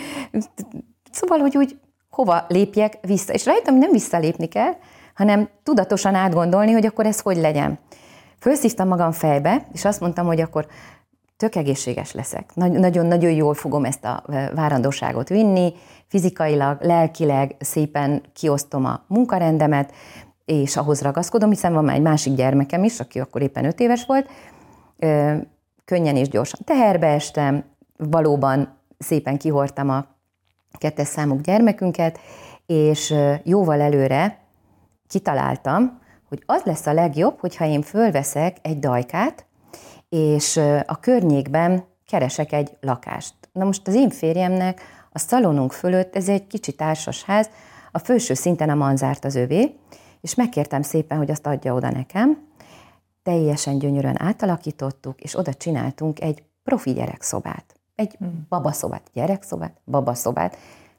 [1.10, 1.78] Szóval, hogy úgy
[2.10, 3.32] hova lépjek vissza.
[3.32, 4.72] És rájöttem, hogy nem visszalépni kell,
[5.14, 7.78] hanem tudatosan átgondolni, hogy akkor ez hogy legyen.
[8.40, 10.66] Fölszívtam magam fejbe, és azt mondtam, hogy akkor
[11.36, 12.54] tök egészséges leszek.
[12.54, 14.22] Nagyon-nagyon jól fogom ezt a
[14.54, 15.72] várandóságot vinni,
[16.06, 19.92] fizikailag, lelkileg szépen kiosztom a munkarendemet,
[20.44, 24.06] és ahhoz ragaszkodom, hiszen van már egy másik gyermekem is, aki akkor éppen öt éves
[24.06, 24.28] volt,
[25.84, 27.64] könnyen és gyorsan teherbe estem,
[27.96, 30.06] valóban szépen kihortam a
[30.78, 32.18] kettes számú gyermekünket,
[32.66, 34.38] és jóval előre
[35.08, 39.46] kitaláltam, hogy az lesz a legjobb, hogyha én fölveszek egy dajkát,
[40.08, 43.34] és a környékben keresek egy lakást.
[43.52, 44.80] Na most az én férjemnek
[45.12, 47.50] a szalonunk fölött, ez egy kicsi társasház,
[47.92, 49.74] a felső szinten a manzárt az övé,
[50.20, 52.46] és megkértem szépen, hogy azt adja oda nekem.
[53.22, 57.64] Teljesen gyönyörűen átalakítottuk, és oda csináltunk egy profi gyerekszobát.
[57.94, 58.46] Egy hmm.
[58.48, 60.56] babaszobát, gyerekszobát, babaszobát,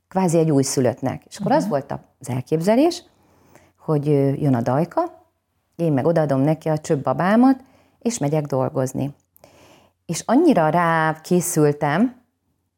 [0.08, 1.24] kvázi egy újszülöttnek.
[1.26, 1.70] És akkor az hmm.
[1.70, 3.04] volt az elképzelés,
[3.80, 4.06] hogy
[4.42, 5.26] jön a dajka,
[5.76, 7.60] én meg odaadom neki a csöbb babámat,
[8.08, 9.14] és megyek dolgozni.
[10.06, 12.22] És annyira rá készültem,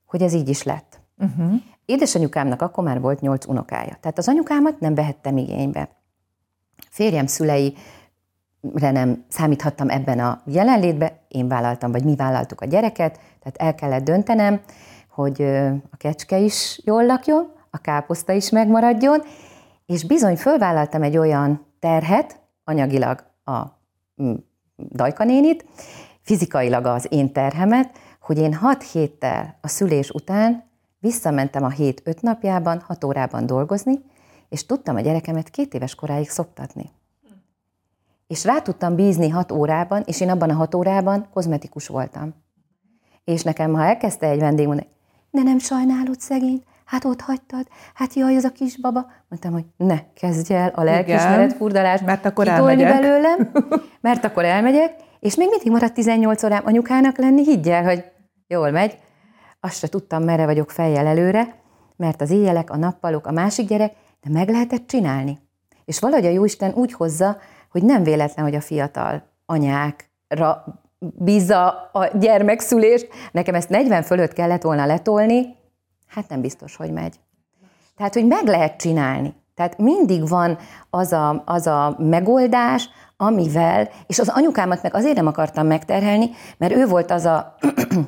[0.06, 1.00] hogy ez így is lett.
[1.18, 1.54] Uh-huh.
[1.86, 3.98] Édesanyukámnak akkor már volt nyolc unokája.
[4.02, 5.90] Tehát az anyukámat nem vehettem igénybe.
[6.90, 7.76] Férjem szülei
[8.74, 14.04] nem számíthattam ebben a jelenlétbe, én vállaltam, vagy mi vállaltuk a gyereket, tehát el kellett
[14.04, 14.62] döntenem,
[15.10, 15.42] hogy
[15.92, 19.22] a kecske is jól lakjon, a káposzta is megmaradjon,
[19.86, 23.62] és bizony fölvállaltam egy olyan terhet, anyagilag a
[24.92, 25.66] Dajka nénit,
[26.22, 30.64] fizikailag az én terhemet, hogy én hat héttel a szülés után
[31.00, 34.00] visszamentem a hét öt napjában, hat órában dolgozni,
[34.50, 36.90] és tudtam a gyerekemet két éves koráig szoptatni.
[38.28, 42.34] És rá tudtam bízni hat órában, és én abban a hat órában kozmetikus voltam.
[43.24, 44.88] És nekem, ha elkezdte egy vendég mondani,
[45.32, 49.06] de nem sajnálod szegényt, hát ott hagytad, hát jaj, az a kis baba.
[49.28, 53.00] Mondtam, hogy ne, kezdj el a lelkismeret furdalást mert akkor elmegyek.
[53.00, 53.52] belőlem,
[54.02, 58.04] mert akkor elmegyek, és még mindig maradt 18 órám anyukának lenni, higgyel, hogy
[58.48, 58.98] jól megy.
[59.60, 61.56] Azt se tudtam, merre vagyok fejjel előre,
[61.96, 65.40] mert az éjjelek, a nappalok, a másik gyerek, de meg lehetett csinálni.
[65.86, 67.38] És valahogy a Jóisten úgy hozza,
[67.72, 70.64] hogy nem véletlen, hogy a fiatal anyákra
[71.00, 73.08] bízza a gyermekszülést.
[73.32, 75.58] Nekem ezt 40 fölött kellett volna letolni,
[76.10, 77.20] hát nem biztos, hogy megy.
[77.98, 79.34] Tehát, hogy meg lehet csinálni.
[79.56, 80.58] Tehát mindig van
[80.90, 86.74] az a, az a megoldás, amivel, és az anyukámat meg azért nem akartam megterhelni, mert
[86.74, 87.56] ő volt az a,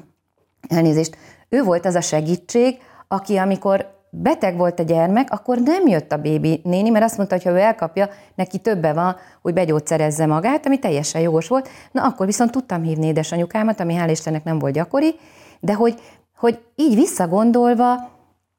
[0.68, 1.18] elnézést,
[1.50, 6.18] ő volt az a segítség, aki amikor beteg volt a gyermek, akkor nem jött a
[6.18, 10.66] bébi néni, mert azt mondta, hogy ha ő elkapja, neki többe van, hogy begyógyszerezze magát,
[10.66, 11.70] ami teljesen jogos volt.
[11.92, 15.16] Na akkor viszont tudtam hívni édesanyukámat, ami hál' Istennek nem volt gyakori,
[15.60, 15.96] de hogy,
[16.42, 18.10] hogy így visszagondolva,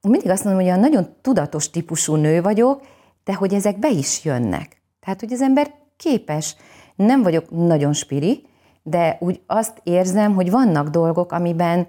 [0.02, 2.82] mindig azt mondom, hogy olyan nagyon tudatos típusú nő vagyok,
[3.24, 4.82] de hogy ezek be is jönnek.
[5.00, 6.56] Tehát, hogy az ember képes.
[6.94, 8.46] Nem vagyok nagyon spiri,
[8.82, 11.86] de úgy azt érzem, hogy vannak dolgok, amiben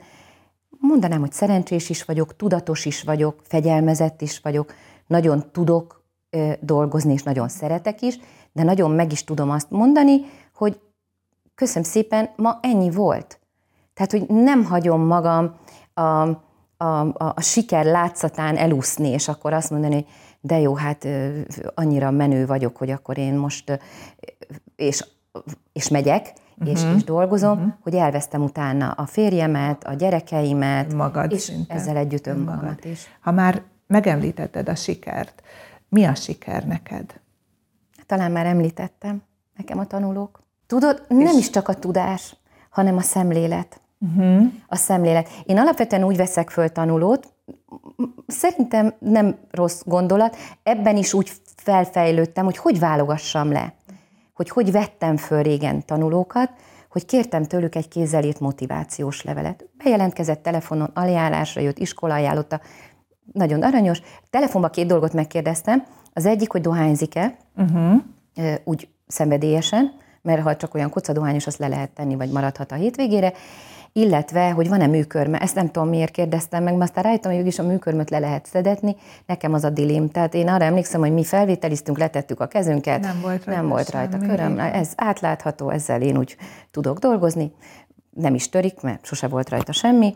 [0.69, 4.73] mondanám, hogy szerencsés is vagyok, tudatos is vagyok, fegyelmezett is vagyok,
[5.07, 8.19] nagyon tudok ö, dolgozni, és nagyon szeretek is,
[8.51, 10.21] de nagyon meg is tudom azt mondani,
[10.55, 10.79] hogy
[11.55, 13.39] köszönöm szépen, ma ennyi volt.
[13.93, 15.61] Tehát, hogy nem hagyom magam
[15.93, 16.01] a,
[16.77, 20.05] a, a, a siker látszatán elúszni, és akkor azt mondani, hogy
[20.45, 21.07] de jó, hát
[21.73, 23.79] annyira menő vagyok, hogy akkor én most,
[24.75, 25.05] és,
[25.73, 26.73] és megyek, uh-huh.
[26.73, 27.73] és, és dolgozom, uh-huh.
[27.81, 31.73] hogy elvesztem utána a férjemet, a gyerekeimet, Magad és szinte.
[31.73, 33.07] ezzel együtt önmagamat is.
[33.19, 35.41] Ha már megemlítetted a sikert,
[35.89, 37.21] mi a siker neked?
[38.05, 39.21] Talán már említettem,
[39.57, 40.43] nekem a tanulók.
[40.67, 42.35] Tudod, nem is csak a tudás,
[42.69, 43.81] hanem a szemlélet.
[44.03, 44.51] Uh-huh.
[44.67, 45.29] A szemlélet.
[45.45, 47.33] Én alapvetően úgy veszek föl tanulót,
[48.27, 53.73] szerintem nem rossz gondolat, ebben is úgy felfejlődtem, hogy hogy válogassam le
[54.33, 56.49] hogy hogy vettem föl régen tanulókat,
[56.89, 59.65] hogy kértem tőlük egy kézzelírt motivációs levelet.
[59.83, 62.61] Bejelentkezett telefonon, aljárásra jött, iskola ajánlotta,
[63.33, 64.01] nagyon aranyos.
[64.29, 65.85] Telefonban két dolgot megkérdeztem.
[66.13, 68.01] Az egyik, hogy dohányzik-e, uh-huh.
[68.63, 73.33] úgy szenvedélyesen, mert ha csak olyan kocadohányos, azt le lehet tenni, vagy maradhat a hétvégére
[73.93, 75.37] illetve, hogy van-e műkörme.
[75.37, 78.45] Ezt nem tudom, miért kérdeztem meg, mert aztán rájöttem, hogy is a műkörmöt le lehet
[78.45, 78.95] szedetni.
[79.25, 80.09] Nekem az a dilém.
[80.09, 83.01] Tehát én arra emlékszem, hogy mi felvételiztünk, letettük a kezünket.
[83.01, 84.59] Nem volt rajta, nem volt rajta köröm.
[84.59, 86.37] Ez átlátható, ezzel én úgy
[86.71, 87.51] tudok dolgozni.
[88.09, 90.15] Nem is törik, mert sose volt rajta semmi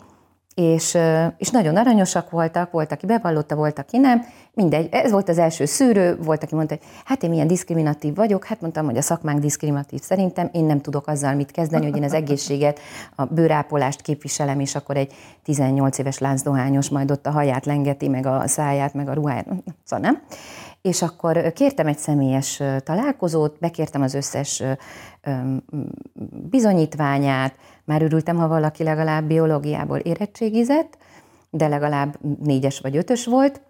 [0.58, 0.98] és,
[1.38, 5.66] és nagyon aranyosak voltak, volt, aki bevallotta, volt, aki nem, mindegy, ez volt az első
[5.66, 9.40] szűrő, volt, aki mondta, hogy hát én milyen diszkriminatív vagyok, hát mondtam, hogy a szakmánk
[9.40, 12.80] diszkriminatív szerintem, én nem tudok azzal mit kezdeni, hogy én az egészséget,
[13.16, 18.26] a bőrápolást képviselem, és akkor egy 18 éves láncdohányos majd ott a haját lengeti, meg
[18.26, 19.48] a száját, meg a ruháját,
[19.84, 20.22] szóval nem.
[20.82, 24.64] És akkor kértem egy személyes találkozót, bekértem az összes
[26.50, 27.56] bizonyítványát,
[27.88, 30.98] már örültem, ha valaki legalább biológiából érettségizett,
[31.50, 33.62] de legalább négyes vagy ötös volt,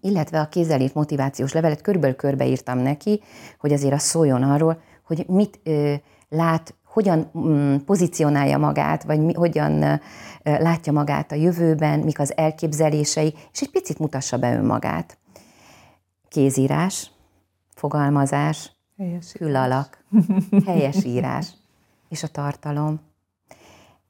[0.00, 3.22] illetve a kézelít motivációs levelet körülbelül körbeírtam neki,
[3.58, 5.94] hogy azért az szóljon arról, hogy mit ö,
[6.28, 9.94] lát, hogyan mm, pozícionálja magát, vagy mi, hogyan ö,
[10.42, 15.18] látja magát a jövőben, mik az elképzelései, és egy picit mutassa be önmagát.
[16.28, 17.10] Kézírás,
[17.74, 20.04] fogalmazás, helyes külalak,
[20.66, 21.52] helyes írás,
[22.08, 23.07] és a tartalom.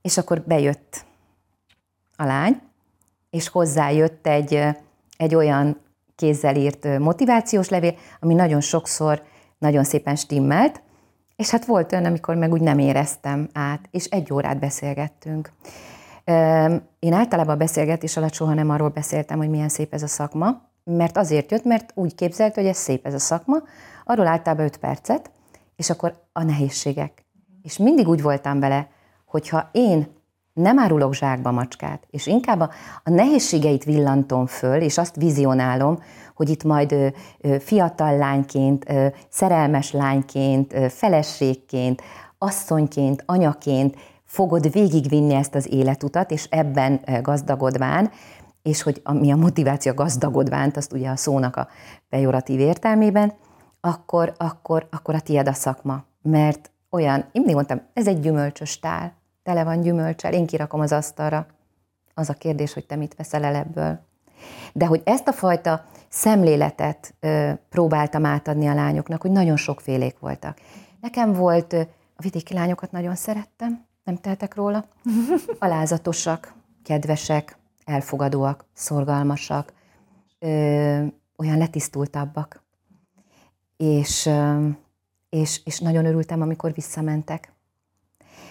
[0.08, 1.04] És akkor bejött
[2.16, 2.60] a lány,
[3.30, 4.64] és hozzájött egy,
[5.16, 5.80] egy olyan
[6.14, 9.22] kézzel írt motivációs levél, ami nagyon sokszor
[9.58, 10.82] nagyon szépen stimmelt,
[11.36, 15.52] és hát volt olyan, amikor meg úgy nem éreztem át, és egy órát beszélgettünk.
[16.98, 20.62] Én általában a beszélgetés alatt soha nem arról beszéltem, hogy milyen szép ez a szakma,
[20.84, 23.56] mert azért jött, mert úgy képzelt, hogy ez szép ez a szakma,
[24.04, 25.30] arról általában 5 percet,
[25.76, 27.24] és akkor a nehézségek.
[27.62, 28.88] És mindig úgy voltam vele,
[29.28, 30.16] hogyha én
[30.52, 32.70] nem árulok zsákba macskát, és inkább a,
[33.04, 35.98] a nehézségeit villantom föl, és azt vizionálom,
[36.34, 37.06] hogy itt majd ö,
[37.40, 42.02] ö, fiatal lányként, ö, szerelmes lányként, ö, feleségként,
[42.38, 48.10] asszonyként, anyaként fogod végigvinni ezt az életutat, és ebben gazdagodván,
[48.62, 51.68] és hogy mi a motiváció gazdagodvánt, azt ugye a szónak a
[52.08, 53.32] pejoratív értelmében,
[53.80, 56.04] akkor, akkor, akkor a tied a szakma.
[56.22, 59.17] Mert olyan, én mindig mondtam, ez egy gyümölcsös tál,
[59.48, 61.46] tele van gyümölcsel, én kirakom az asztalra.
[62.14, 64.00] Az a kérdés, hogy te mit veszel el ebből.
[64.72, 70.58] De hogy ezt a fajta szemléletet ö, próbáltam átadni a lányoknak, hogy nagyon sokfélék voltak.
[71.00, 71.80] Nekem volt, ö,
[72.16, 74.84] a vidéki lányokat nagyon szerettem, nem teltek róla,
[75.58, 79.72] alázatosak, kedvesek, elfogadóak, szorgalmasak,
[80.38, 80.48] ö,
[81.36, 82.62] olyan letisztultabbak.
[83.76, 84.68] És, ö,
[85.28, 87.56] és, és nagyon örültem, amikor visszamentek.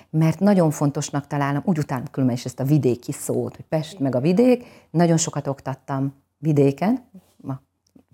[0.10, 4.16] Mert nagyon fontosnak találom, úgy utálom különben is ezt a vidéki szót, hogy Pest meg
[4.16, 7.04] a vidék, nagyon sokat oktattam vidéken,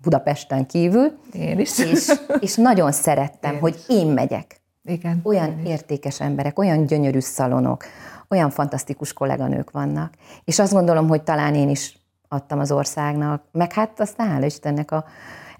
[0.04, 1.18] Budapesten kívül.
[1.32, 1.78] Én is.
[1.78, 4.60] És, és nagyon szerettem, én hogy én megyek.
[4.82, 5.20] Igen.
[5.22, 7.84] Olyan értékes emberek, olyan gyönyörű szalonok,
[8.28, 10.14] olyan fantasztikus kolléganők vannak.
[10.44, 14.90] És azt gondolom, hogy talán én is adtam az országnak, meg hát aztán hála Istennek
[14.90, 15.04] a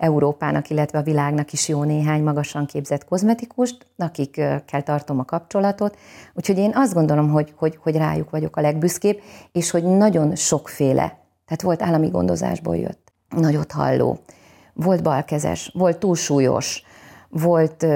[0.05, 5.99] Európának, illetve a világnak is jó néhány magasan képzett kozmetikust, akikkel tartom a kapcsolatot.
[6.35, 9.21] Úgyhogy én azt gondolom, hogy, hogy, hogy rájuk vagyok a legbüszkébb,
[9.53, 14.19] és hogy nagyon sokféle, tehát volt állami gondozásból jött, nagyot halló,
[14.75, 16.83] volt balkezes, volt túlsúlyos,
[17.29, 17.87] volt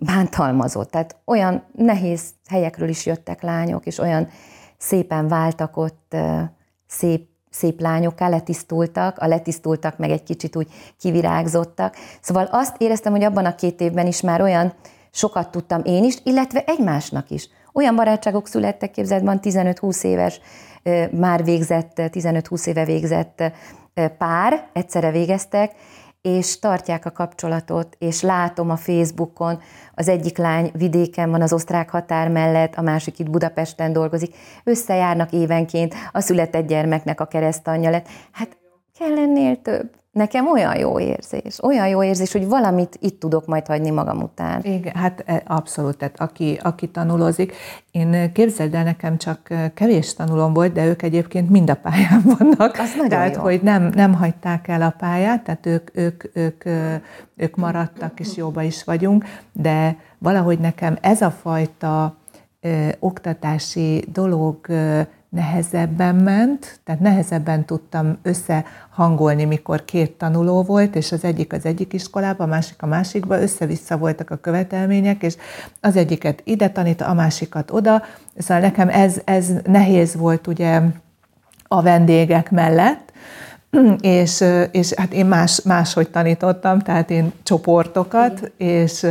[0.00, 4.28] bántalmazott, tehát olyan nehéz helyekről is jöttek lányok, és olyan
[4.78, 6.16] szépen váltak ott
[6.86, 11.96] szép, szép lányokká, letisztultak, a letisztultak meg egy kicsit úgy kivirágzottak.
[12.20, 14.72] Szóval azt éreztem, hogy abban a két évben is már olyan
[15.10, 17.48] sokat tudtam én is, illetve egymásnak is.
[17.72, 20.40] Olyan barátságok születtek, képzeld, van 15-20 éves,
[21.10, 23.42] már végzett, 15-20 éve végzett
[24.18, 25.72] pár, egyszerre végeztek,
[26.22, 29.60] és tartják a kapcsolatot, és látom a Facebookon,
[29.94, 35.32] az egyik lány vidéken van az osztrák határ mellett, a másik itt Budapesten dolgozik, összejárnak
[35.32, 38.08] évenként, a született gyermeknek a keresztanyja lett.
[38.32, 38.58] Hát
[38.98, 39.99] kell ennél több.
[40.12, 44.62] Nekem olyan jó érzés, olyan jó érzés, hogy valamit itt tudok majd hagyni magam után.
[44.62, 47.54] Igen, hát e, abszolút, tehát aki, aki tanulozik.
[47.90, 52.78] Én képzeld el, nekem csak kevés tanulom volt, de ők egyébként mind a pályán vannak.
[52.78, 53.42] Az nagyon tehát, jó.
[53.42, 56.64] hogy nem, nem hagyták el a pályát, tehát ők, ők, ők,
[57.36, 62.16] ők maradtak, és jóba is vagyunk, de valahogy nekem ez a fajta
[62.60, 71.12] ö, oktatási dolog ö, nehezebben ment, tehát nehezebben tudtam összehangolni, mikor két tanuló volt, és
[71.12, 75.36] az egyik az egyik iskolában, a másik a másikba, össze-vissza voltak a követelmények, és
[75.80, 78.02] az egyiket ide tanít, a másikat oda,
[78.38, 80.80] szóval nekem ez, ez nehéz volt ugye
[81.68, 83.12] a vendégek mellett,
[84.00, 89.06] és, és hát én más, máshogy tanítottam, tehát én csoportokat, és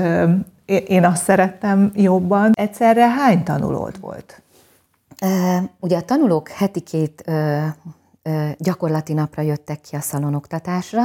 [0.65, 2.51] én azt szerettem jobban.
[2.53, 4.41] Egyszerre hány tanulód volt?
[5.79, 7.31] Ugye a tanulók heti két
[8.57, 11.03] gyakorlati napra jöttek ki a szalonoktatásra,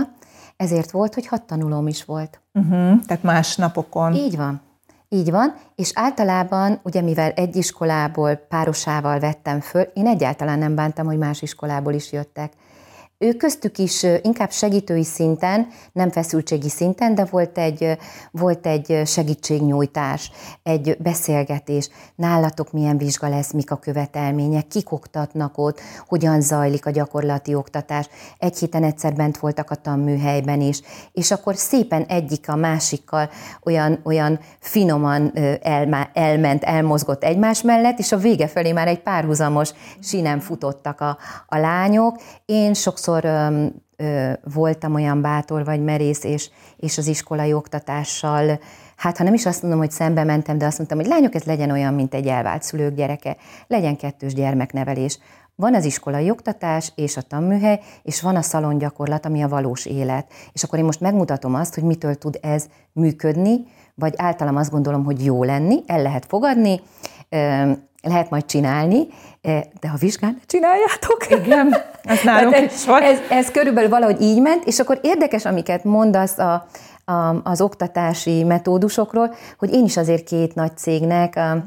[0.57, 2.41] ezért volt, hogy hat tanulóm is volt.
[2.53, 4.15] Uh-huh, tehát más napokon.
[4.15, 4.61] Így van.
[5.09, 11.07] Így van, és általában, ugye mivel egy iskolából párosával vettem föl, én egyáltalán nem bántam,
[11.07, 12.53] hogy más iskolából is jöttek.
[13.25, 17.99] Ő köztük is inkább segítői szinten, nem feszültségi szinten, de volt egy,
[18.31, 20.31] volt egy segítségnyújtás,
[20.63, 21.89] egy beszélgetés.
[22.15, 28.09] Nálatok milyen vizsga lesz, mik a követelmények, kik oktatnak ott, hogyan zajlik a gyakorlati oktatás.
[28.39, 30.81] Egy héten egyszer bent voltak a tanműhelyben is,
[31.13, 33.31] és akkor szépen egyik a másikkal
[33.63, 35.33] olyan, olyan finoman
[35.63, 41.19] el, elment, elmozgott egymás mellett, és a vége felé már egy párhuzamos sinem futottak a,
[41.47, 42.17] a lányok.
[42.45, 48.59] Én sokszor sokszor ö, ö, voltam olyan bátor vagy merész, és, és az iskolai oktatással,
[48.97, 51.43] hát ha nem is azt mondom, hogy szembe mentem, de azt mondtam, hogy lányok, ez
[51.43, 55.19] legyen olyan, mint egy elvált szülők gyereke, legyen kettős gyermeknevelés.
[55.57, 60.27] Van az iskolai oktatás és a tanműhely, és van a szalongyakorlat, ami a valós élet.
[60.53, 65.05] És akkor én most megmutatom azt, hogy mitől tud ez működni, vagy általam azt gondolom,
[65.05, 66.81] hogy jó lenni, el lehet fogadni,
[68.05, 69.07] lehet majd csinálni,
[69.81, 71.27] de ha vizsgán, csináljátok.
[71.29, 73.03] Igen, ez nálunk hát is van.
[73.03, 76.67] Ez, ez körülbelül valahogy így ment, és akkor érdekes, amiket mondasz a,
[77.05, 81.65] a, az oktatási metódusokról, hogy én is azért két nagy cégnek a,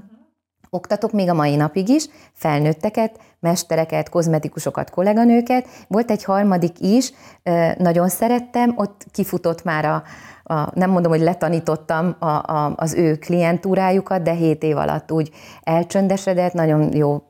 [0.69, 5.67] oktatok még a mai napig is, felnőtteket, mestereket, kozmetikusokat, kolléganőket.
[5.87, 7.13] Volt egy harmadik is,
[7.77, 10.03] nagyon szerettem, ott kifutott már a,
[10.49, 15.31] a, nem mondom, hogy letanítottam a, a, az ő klientúrájukat, de hét év alatt úgy
[15.63, 17.23] elcsöndesedett, nagyon jó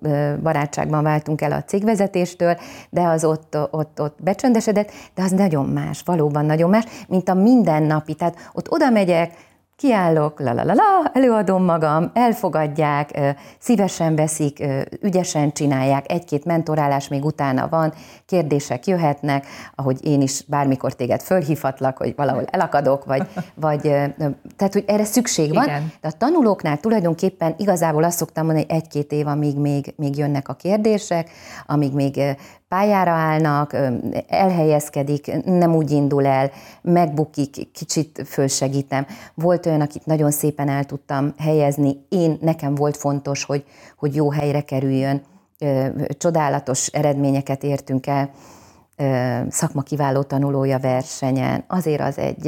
[0.44, 2.58] barátságban váltunk el a cégvezetéstől,
[2.90, 7.34] de az ott, ott, ott becsöndesedett, de az nagyon más, valóban nagyon más, mint a
[7.34, 8.14] mindennapi.
[8.14, 9.34] Tehát ott oda megyek,
[9.78, 13.20] kiállok, la la la la, előadom magam, elfogadják,
[13.60, 14.64] szívesen veszik,
[15.02, 17.94] ügyesen csinálják, egy-két mentorálás még utána van,
[18.26, 23.82] kérdések jöhetnek, ahogy én is bármikor téged fölhívhatlak, hogy valahol elakadok, vagy, vagy
[24.56, 25.64] tehát, hogy erre szükség van.
[25.64, 25.92] Igen.
[26.02, 30.50] De a tanulóknál tulajdonképpen igazából azt szoktam mondani, hogy egy-két év, amíg még, még jönnek
[30.50, 31.30] a kérdések,
[31.66, 32.20] amíg még
[32.68, 33.76] pályára állnak,
[34.28, 36.52] elhelyezkedik, nem úgy indul el,
[36.82, 39.06] megbukik, kicsit fölsegítem.
[39.34, 43.66] Volt olyan, akit nagyon szépen el tudtam helyezni, én, nekem volt fontos, hogy,
[43.98, 45.22] hogy jó helyre kerüljön,
[46.18, 48.30] csodálatos eredményeket értünk el,
[49.50, 52.46] szakma kiváló tanulója versenyen, azért az egy,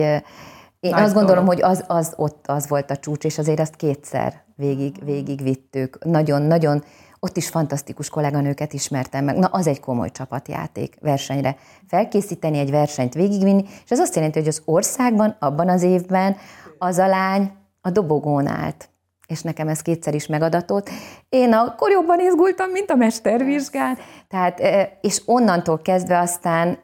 [0.80, 1.64] én Nagy azt gondolom, dolog.
[1.64, 5.98] hogy az, az ott az volt a csúcs, és azért azt kétszer végig, végig vittük.
[6.06, 6.84] Nagyon-nagyon,
[7.20, 9.38] ott is fantasztikus kolléganőket ismertem meg.
[9.38, 11.56] Na, az egy komoly csapatjáték versenyre.
[11.88, 16.36] Felkészíteni egy versenyt, végigvinni, és ez azt jelenti, hogy az országban, abban az évben
[16.78, 17.52] az a lány
[17.82, 18.90] a dobogón állt
[19.30, 20.90] és nekem ez kétszer is megadatott.
[21.30, 23.98] Én akkor jobban izgultam, mint a mestervizsgán.
[24.28, 24.62] Tehát,
[25.02, 26.78] és onnantól kezdve aztán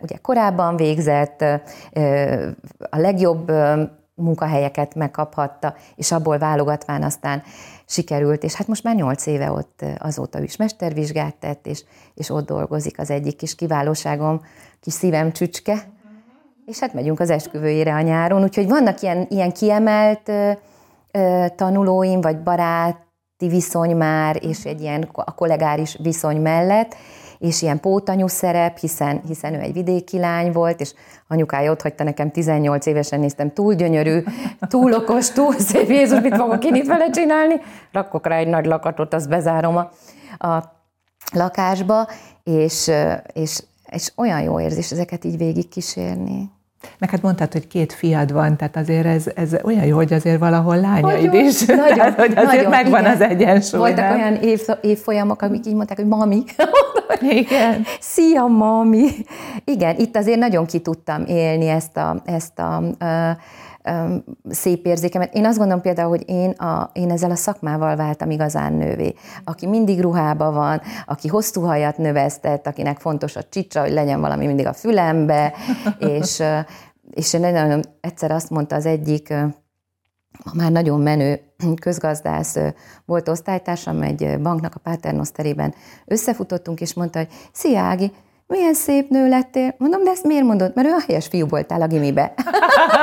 [0.00, 1.42] ugye korábban végzett,
[2.90, 3.52] a legjobb
[4.14, 7.42] munkahelyeket megkaphatta, és abból válogatván aztán
[7.92, 11.84] sikerült, és hát most már nyolc éve ott azóta is mestervizsgát tett, és,
[12.14, 14.40] és ott dolgozik az egyik kis kiválóságom,
[14.80, 15.90] kis szívem csücske,
[16.66, 20.30] és hát megyünk az esküvőjére a nyáron, úgyhogy vannak ilyen, ilyen kiemelt
[21.56, 26.96] tanulóim, vagy baráti viszony már, és egy ilyen a kollégáris viszony mellett,
[27.42, 30.94] és ilyen pótanyú szerep, hiszen, hiszen ő egy vidéki lány volt, és
[31.28, 34.22] anyukája ott hagyta nekem 18 évesen, néztem, túl gyönyörű,
[34.68, 37.54] túl okos, túl szép, Jézus, mit fogok én itt vele csinálni?
[37.92, 39.90] Rakok rá egy nagy lakatot, azt bezárom a,
[40.46, 40.72] a
[41.34, 42.08] lakásba,
[42.42, 42.90] és,
[43.32, 46.50] és, és olyan jó érzés ezeket így végig kísérni.
[46.98, 50.38] Meg hát mondtad, hogy két fiad van, tehát azért ez, ez olyan jó, hogy azért
[50.38, 51.66] valahol lányaid nagyon, is.
[51.66, 53.12] Nagyon, tehát, hogy azért nagyon, megvan igen.
[53.12, 53.80] az egyensúly.
[53.80, 54.20] Voltak nem?
[54.20, 56.44] olyan év, évfolyamok, amik így mondták, hogy mami.
[57.20, 57.84] Igen.
[58.00, 59.08] Szia, mami.
[59.64, 63.36] Igen, itt azért nagyon ki tudtam élni ezt a, ezt a uh,
[64.50, 65.34] szép érzékemet.
[65.34, 69.14] Én azt gondolom például, hogy én, a, én ezzel a szakmával váltam igazán nővé.
[69.44, 74.46] Aki mindig ruhába van, aki hosszú hajat növesztett, akinek fontos a csicsa, hogy legyen valami
[74.46, 75.52] mindig a fülembe,
[75.98, 76.42] és,
[77.14, 79.34] és nagyon egyszer azt mondta az egyik
[80.54, 81.40] már nagyon menő
[81.80, 82.56] közgazdász
[83.04, 85.74] volt osztálytársam, egy banknak a paternoszterében
[86.06, 88.12] összefutottunk, és mondta, hogy Szia Ági,
[88.46, 89.74] milyen szép nő lettél.
[89.78, 90.72] Mondom, de ezt miért mondod?
[90.74, 92.32] Mert ő a helyes fiú voltál a gimibe.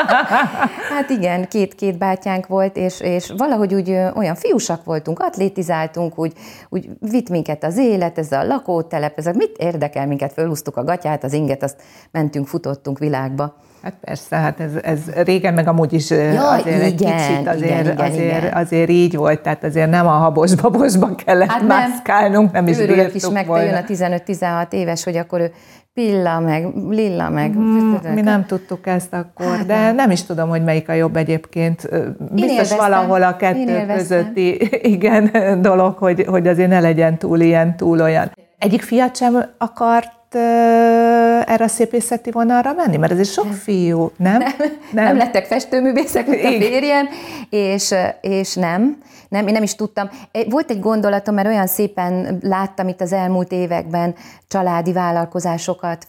[0.93, 6.34] hát igen, két-két bátyánk volt, és, és valahogy úgy olyan fiúsak voltunk, atlétizáltunk, úgy,
[6.70, 10.84] úgy vitt minket az élet, ez a lakótelep, ez a, mit érdekel minket, fölhúztuk a
[10.84, 11.82] gatyát, az inget, azt
[12.12, 13.55] mentünk, futottunk világba.
[13.84, 17.63] Hát persze, hát ez, ez régen meg amúgy is ja, azért igen, egy kicsit azért,
[17.63, 18.53] igen, igen, azért, igen.
[18.53, 23.30] azért így volt, tehát azért nem a habos-babosba kellett hát mászkálnunk, nem is Őrülök is
[23.30, 23.63] meg, volna.
[23.63, 25.51] jön a 15-16 éves, hogy akkor ő
[25.93, 27.57] Pilla meg, Lilla meg.
[27.57, 29.95] Mm, mi nem tudtuk ezt akkor, hát de nem.
[29.95, 31.89] nem is tudom, hogy melyik a jobb egyébként.
[32.32, 38.01] Biztos valahol a kettő közötti igen dolog, hogy, hogy azért ne legyen túl ilyen, túl
[38.01, 38.32] olyan.
[38.57, 42.97] Egyik fiat sem akart erre a szépészeti vonalra menni?
[42.97, 44.38] Mert ez egy sok fiú, nem?
[44.38, 44.53] Nem,
[44.91, 45.03] nem.
[45.03, 47.07] nem lettek festőművészek, mint a férjem,
[47.49, 48.97] és, és nem.
[49.30, 50.09] Nem, én nem is tudtam.
[50.49, 54.15] Volt egy gondolatom, mert olyan szépen láttam itt az elmúlt években
[54.47, 56.05] családi vállalkozásokat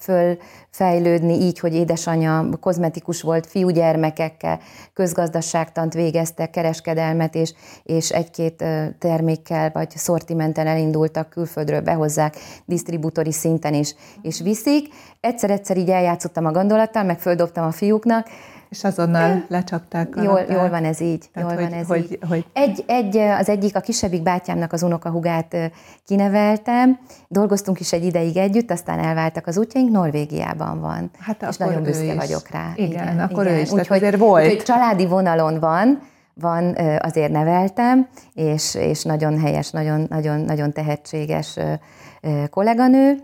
[0.72, 4.60] fölfejlődni, így, hogy édesanyja kozmetikus volt, fiúgyermekekkel,
[4.92, 7.52] közgazdaságtant végeztek, kereskedelmet, és,
[7.82, 8.64] és egy-két
[8.98, 14.88] termékkel vagy szortimenten elindultak, külföldről behozzák, disztribútori szinten is, és viszik.
[15.20, 18.28] Egyszer-egyszer így eljátszottam a gondolattal, meg földobtam a fiúknak,
[18.70, 21.30] és azonnal lecsapták a jól, jól van ez így.
[21.32, 22.18] Tehát, jól hogy, van ez hogy, így.
[22.28, 22.46] Hogy...
[22.52, 25.56] Egy, egy, az egyik, a kisebbik bátyámnak az unokahugát
[26.06, 26.98] kineveltem,
[27.28, 31.10] dolgoztunk is egy ideig együtt, aztán elváltak az útjaink, Norvégiában van.
[31.18, 32.72] Hát és nagyon büszke vagyok rá.
[32.74, 33.56] Igen, igen akkor igen.
[33.56, 34.44] ő is, úgyhogy, azért volt.
[34.44, 36.00] Úgyhogy családi vonalon van,
[36.34, 41.58] van, azért neveltem, és, és nagyon helyes, nagyon, nagyon, nagyon tehetséges
[42.50, 43.16] kolléganő,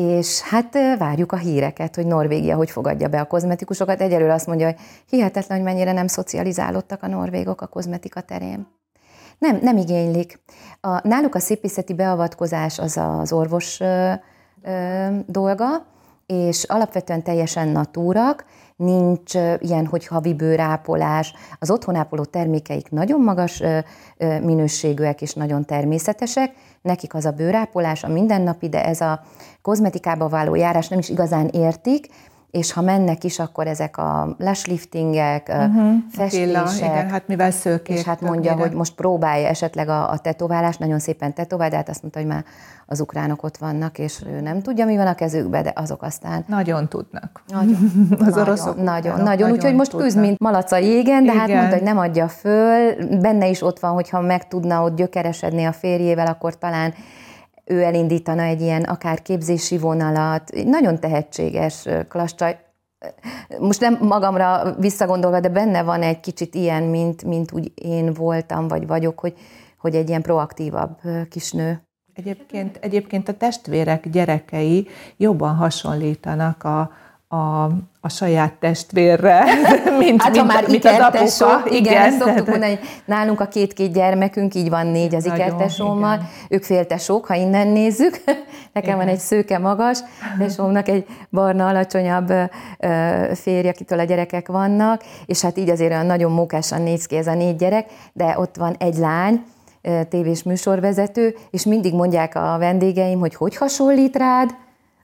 [0.00, 4.00] és hát várjuk a híreket, hogy Norvégia hogy fogadja be a kozmetikusokat.
[4.00, 4.76] Egyelőre azt mondja, hogy
[5.08, 8.66] hihetetlen, hogy mennyire nem szocializálódtak a norvégok a kozmetika terén.
[9.38, 10.42] Nem, nem igénylik.
[10.80, 14.12] A, náluk a szépészeti beavatkozás az az orvos ö,
[14.62, 15.86] ö, dolga,
[16.26, 18.44] és alapvetően teljesen natúrak,
[18.80, 21.34] nincs ilyen, hogy havi bőrápolás.
[21.58, 23.62] Az otthonápoló termékeik nagyon magas
[24.18, 26.52] minőségűek és nagyon természetesek,
[26.82, 29.20] nekik az a bőrápolás a mindennapi, de ez a
[29.62, 32.08] kozmetikába való járás nem is igazán értik,
[32.50, 35.92] és ha mennek is, akkor ezek a lashliftingek, uh-huh.
[36.12, 36.46] festések.
[36.46, 37.96] Pilla, igen, hát mivel szőkék.
[37.96, 41.88] És hát mondja, hogy most próbálja esetleg a, a tetoválást, nagyon szépen tetovál, de hát
[41.88, 42.44] azt mondta, hogy már
[42.86, 46.44] az ukránok ott vannak, és ő nem tudja, mi van a kezükbe, de azok aztán...
[46.46, 47.42] Nagyon tudnak.
[47.46, 47.76] Nagyon.
[48.10, 48.76] az nagyon, oroszok.
[48.76, 51.60] Nagyon, nagyon, nagyon úgyhogy most küzd, mint malac a jégen, de hát igen.
[51.60, 52.94] hát mondta, hogy nem adja föl.
[53.20, 56.94] Benne is ott van, hogyha meg tudna ott gyökeresedni a férjével, akkor talán
[57.70, 62.58] ő elindítana egy ilyen akár képzési vonalat, nagyon tehetséges klascsaj.
[63.58, 68.68] Most nem magamra visszagondolva, de benne van egy kicsit ilyen, mint, mint úgy én voltam,
[68.68, 69.34] vagy vagyok, hogy,
[69.78, 71.00] hogy egy ilyen proaktívabb
[71.30, 71.82] kisnő.
[72.14, 76.80] Egyébként, egyébként a testvérek gyerekei jobban hasonlítanak a,
[77.36, 77.70] a,
[78.00, 79.44] a saját testvérre,
[79.98, 81.62] mint, hát, mint, már mint az apuka.
[81.66, 86.20] Igen, igen ezt szoktuk mondani, hogy nálunk a két-két gyermekünk, így van négy az ikertesómmal,
[86.48, 88.20] ők féltesók, ha innen nézzük.
[88.72, 88.96] Nekem igen.
[88.96, 89.98] van egy szőke magas,
[90.38, 92.32] tesómnak egy barna, alacsonyabb
[93.34, 97.26] férj, akitől a gyerekek vannak, és hát így azért olyan nagyon mókásan néz ki ez
[97.26, 99.44] a négy gyerek, de ott van egy lány,
[100.08, 104.54] tévés műsorvezető, és mindig mondják a vendégeim, hogy hogy hasonlít rád.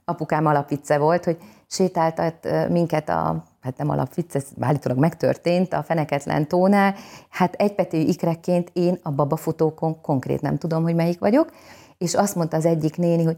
[0.05, 1.37] Apukám alapvicce volt, hogy
[1.67, 6.95] sétáltat minket a, hát nem alapvicc, ez állítólag megtörtént, a feneketlen tónál.
[7.29, 11.51] Hát egypetű ikrekként én a babafotókon konkrét nem tudom, hogy melyik vagyok,
[11.97, 13.37] és azt mondta az egyik néni, hogy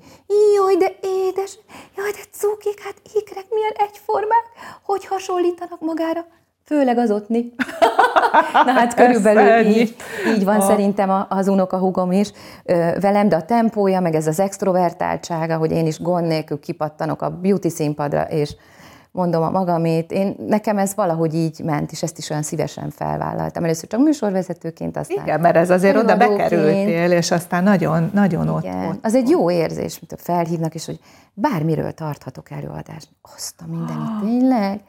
[0.56, 1.60] jaj, de édes,
[1.96, 4.44] jaj, de cukik, hát ikrek milyen egyformák,
[4.84, 6.26] hogy hasonlítanak magára
[6.70, 7.54] főleg az ottni.
[8.66, 9.96] Na hát körülbelül így,
[10.36, 10.62] így van a...
[10.62, 12.32] szerintem az unokahúgom is
[13.00, 17.30] velem, de a tempója, meg ez az extrovertáltsága, hogy én is gond nélkül kipattanok a
[17.30, 18.56] beauty színpadra, és
[19.12, 20.12] mondom a magamét.
[20.12, 23.64] Én, nekem ez valahogy így ment, és ezt is olyan szívesen felvállaltam.
[23.64, 25.24] Először csak műsorvezetőként, aztán...
[25.24, 29.00] Igen, mert ez azért oda bekerültél, és aztán nagyon, nagyon ott, ott.
[29.02, 31.00] Az egy jó érzés, mint felhívnak, és hogy
[31.34, 33.10] bármiről tarthatok előadást.
[33.36, 34.22] Azt a mindenit, ah.
[34.22, 34.80] tényleg?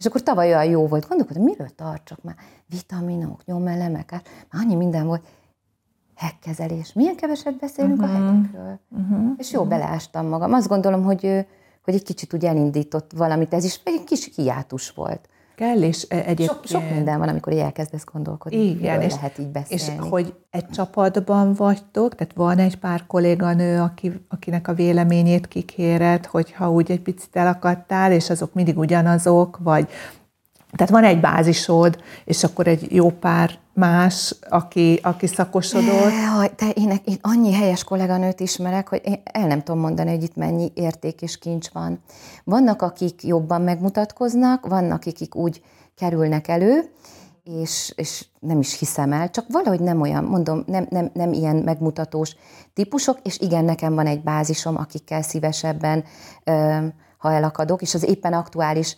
[0.00, 2.34] És akkor tavaly olyan jó volt, gondolkodom, miről tartsak már?
[2.66, 5.26] Vitaminok, nyomelemek, már annyi minden volt.
[6.16, 6.92] Hekkezelés.
[6.92, 8.16] Milyen keveset beszélünk uh-huh.
[8.16, 8.36] a mhm.
[8.36, 8.78] hekekről.
[8.88, 9.32] Uh-huh.
[9.36, 9.78] És jó, uh-huh.
[9.78, 10.52] beleástam magam.
[10.52, 11.46] Azt gondolom, hogy,
[11.84, 15.28] hogy egy kicsit úgy elindított valamit, ez is egy kis hiátus volt.
[15.60, 16.50] Kell, és e, egyébként...
[16.50, 20.04] Sok, sok minden van, amikor elkezdesz gondolkodni, Igen, és, lehet így beszélni.
[20.04, 26.26] És hogy egy csapatban vagytok, tehát van egy pár kolléganő, aki, akinek a véleményét kikéred,
[26.26, 29.88] hogyha úgy egy picit elakadtál, és azok mindig ugyanazok, vagy
[30.76, 36.12] tehát van egy bázisod, és akkor egy jó pár más, aki, aki szakosodott.
[36.34, 40.22] Jaj, te én, én annyi helyes kolléganőt ismerek, hogy én el nem tudom mondani, hogy
[40.22, 42.02] itt mennyi érték és kincs van.
[42.44, 45.62] Vannak, akik jobban megmutatkoznak, vannak, akik úgy
[45.96, 46.90] kerülnek elő,
[47.44, 51.56] és, és nem is hiszem el, csak valahogy nem olyan, mondom, nem, nem, nem ilyen
[51.56, 52.36] megmutatós
[52.74, 56.04] típusok, és igen, nekem van egy bázisom, akikkel szívesebben,
[57.18, 58.96] ha elakadok, és az éppen aktuális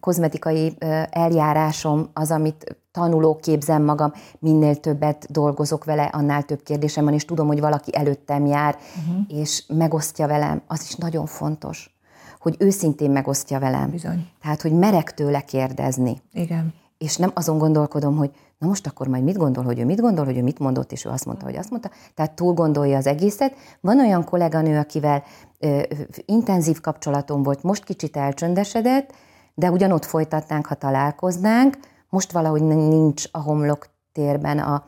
[0.00, 0.76] kozmetikai
[1.10, 7.24] eljárásom az, amit tanulok, képzem magam, minél többet dolgozok vele, annál több kérdésem van, és
[7.24, 9.24] tudom, hogy valaki előttem jár, uh-huh.
[9.28, 11.98] és megosztja velem, az is nagyon fontos,
[12.38, 13.90] hogy őszintén megosztja velem.
[13.90, 14.26] Bizony.
[14.42, 16.20] Tehát, hogy merek tőle kérdezni.
[16.32, 16.74] Igen.
[16.98, 20.24] És nem azon gondolkodom, hogy na most akkor majd mit gondol, hogy ő mit gondol,
[20.24, 21.90] hogy ő mit mondott, és ő azt mondta, hogy azt mondta.
[22.14, 23.54] Tehát túl gondolja az egészet.
[23.80, 25.22] Van olyan kolléganő, akivel
[25.58, 25.80] ö,
[26.24, 29.12] intenzív kapcsolatom volt, most kicsit elcsöndesedett,
[29.58, 31.78] de ugyanott folytatnánk, ha találkoznánk.
[32.08, 34.84] Most valahogy nincs a homlok térben a,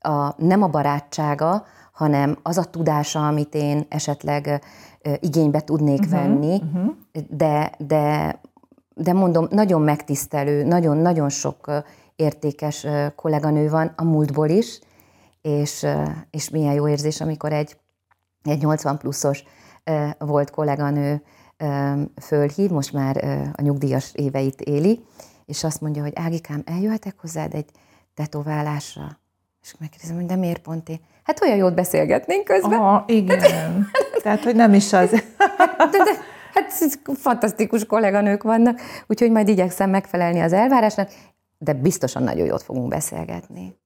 [0.00, 4.62] a, nem a barátsága, hanem az a tudása, amit én esetleg
[5.20, 6.94] igénybe tudnék uh-huh, venni, uh-huh.
[7.28, 8.40] De, de,
[8.94, 11.70] de mondom, nagyon megtisztelő, nagyon-nagyon sok
[12.16, 14.80] értékes kolléganő van a múltból is,
[15.42, 15.86] és,
[16.30, 17.76] és milyen jó érzés, amikor egy,
[18.42, 19.44] egy 80 pluszos
[20.18, 21.22] volt kolléganő
[22.22, 23.16] fölhív, most már
[23.56, 25.04] a nyugdíjas éveit éli,
[25.46, 27.70] és azt mondja, hogy Ágikám, eljöhetek hozzád egy
[28.14, 29.18] tetoválásra?
[29.62, 31.00] És megkérdezem, hogy de miért pont én?
[31.22, 32.78] Hát olyan jót beszélgetnénk közben.
[32.78, 33.86] Aha, igen.
[34.22, 35.10] Tehát, hogy nem is az.
[35.10, 36.12] de, de,
[36.54, 36.72] hát
[37.18, 41.10] fantasztikus kolléganők vannak, úgyhogy majd igyekszem megfelelni az elvárásnak,
[41.58, 43.78] de biztosan nagyon jót fogunk beszélgetni.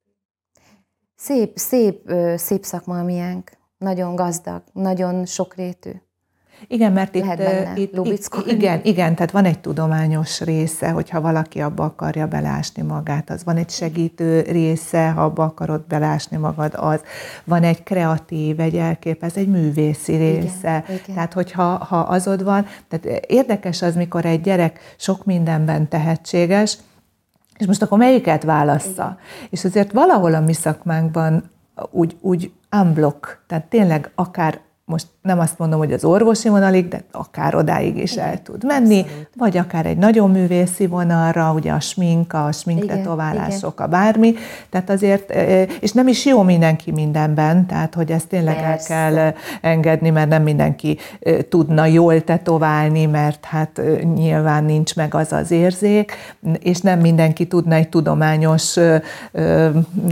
[1.16, 5.90] Szép, szép, szép szakma a miénk, nagyon gazdag, nagyon sokrétű.
[6.66, 7.24] Igen, mert itt,
[7.74, 13.30] itt, itt igen, igen, tehát van egy tudományos része, hogyha valaki abba akarja belásni magát,
[13.30, 17.00] az van egy segítő része, ha abba akarod belásni magad, az
[17.44, 20.84] van egy kreatív, egy elképez, egy művészi része.
[20.86, 21.14] Igen, igen.
[21.14, 26.78] Tehát, hogyha ha azod van, tehát érdekes az, mikor egy gyerek sok mindenben tehetséges,
[27.58, 28.90] és most akkor melyiket válassza?
[28.90, 29.48] Igen.
[29.50, 31.50] És azért valahol a mi szakmánkban
[31.90, 37.00] úgy, úgy unblock, tehát tényleg akár most nem azt mondom, hogy az orvosi vonalig, de
[37.12, 39.28] akár odáig is el tud menni, Abszolút.
[39.36, 44.34] vagy akár egy nagyon művészi vonalra, ugye a smink, a sminktetoválások, a bármi,
[44.70, 45.30] tehát azért,
[45.80, 48.94] és nem is jó mindenki mindenben, tehát hogy ezt tényleg Persze.
[48.94, 50.98] el kell engedni, mert nem mindenki
[51.48, 53.80] tudna jól tetoválni, mert hát
[54.14, 56.12] nyilván nincs meg az az érzék,
[56.58, 58.74] és nem mindenki tudna egy tudományos,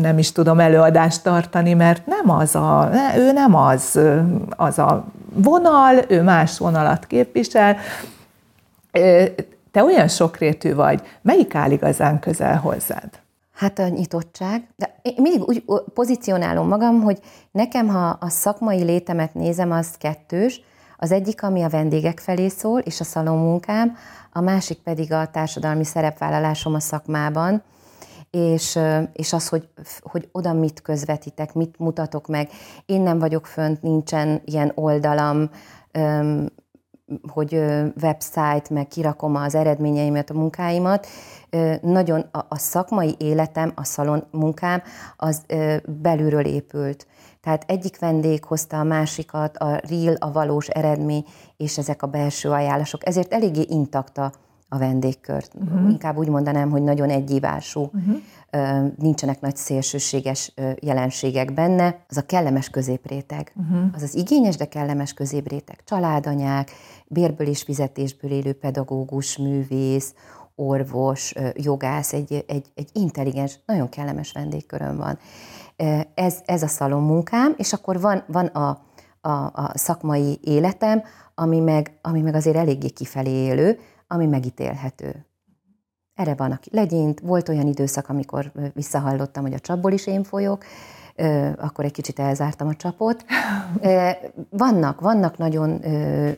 [0.01, 3.99] nem is tudom, előadást tartani, mert nem az a, ő nem az,
[4.57, 5.02] az a
[5.35, 7.77] vonal, ő más vonalat képvisel.
[9.71, 13.21] Te olyan sokrétű vagy, melyik áll igazán közel hozzád?
[13.55, 14.69] Hát a nyitottság.
[14.77, 17.19] De én mindig úgy pozícionálom magam, hogy
[17.51, 20.61] nekem, ha a szakmai létemet nézem, az kettős.
[20.97, 23.97] Az egyik, ami a vendégek felé szól, és a szalonmunkám,
[24.33, 27.63] a másik pedig a társadalmi szerepvállalásom a szakmában,
[28.33, 28.79] és,
[29.13, 29.69] és az, hogy,
[30.01, 32.49] hogy oda mit közvetítek, mit mutatok meg.
[32.87, 35.51] Én nem vagyok fönt, nincsen ilyen oldalam,
[37.29, 37.55] hogy
[38.03, 41.07] website, meg kirakom az eredményeimet, a munkáimat.
[41.81, 44.83] Nagyon a szakmai életem, a szalon munkám,
[45.17, 45.43] az
[45.87, 47.07] belülről épült.
[47.41, 51.25] Tehát egyik vendég hozta a másikat, a real, a valós eredmény,
[51.57, 53.07] és ezek a belső ajánlások.
[53.07, 54.33] Ezért eléggé intakta
[54.73, 55.55] a vendégkört.
[55.55, 55.91] Uh-huh.
[55.91, 58.93] Inkább úgy mondanám, hogy nagyon egyívású, uh-huh.
[58.99, 62.05] nincsenek nagy szélsőséges jelenségek benne.
[62.09, 63.53] Az a kellemes középréteg.
[63.57, 63.91] Uh-huh.
[63.95, 65.81] Az az igényes, de kellemes középréteg.
[65.85, 66.71] Családanyák,
[67.07, 70.15] bérből és fizetésből élő pedagógus, művész,
[70.55, 75.19] orvos, jogász, egy, egy, egy intelligens, nagyon kellemes vendégköröm van.
[76.15, 78.81] Ez, ez a szalon munkám, és akkor van, van a,
[79.21, 81.03] a, a szakmai életem,
[81.35, 83.79] ami meg, ami meg azért eléggé kifelé élő,
[84.13, 85.27] ami megítélhető.
[86.15, 87.21] Erre van, aki legyint.
[87.21, 90.65] Volt olyan időszak, amikor visszahallottam, hogy a csapból is én folyok,
[91.57, 93.25] akkor egy kicsit elzártam a csapot.
[94.51, 95.81] Vannak, vannak nagyon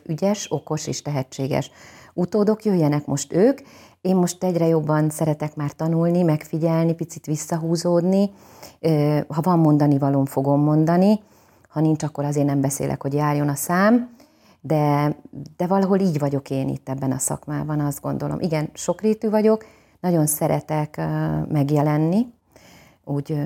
[0.05, 1.71] ügyes, okos és tehetséges
[2.13, 3.59] utódok, jöjjenek most ők.
[4.01, 8.31] Én most egyre jobban szeretek már tanulni, megfigyelni, picit visszahúzódni.
[9.27, 11.19] Ha van mondani valóm, fogom mondani.
[11.69, 14.15] Ha nincs, akkor azért nem beszélek, hogy járjon a szám
[14.67, 15.15] de,
[15.57, 18.39] de valahol így vagyok én itt ebben a szakmában, azt gondolom.
[18.39, 19.65] Igen, sokrétű vagyok,
[19.99, 21.01] nagyon szeretek
[21.47, 22.33] megjelenni,
[23.03, 23.37] úgy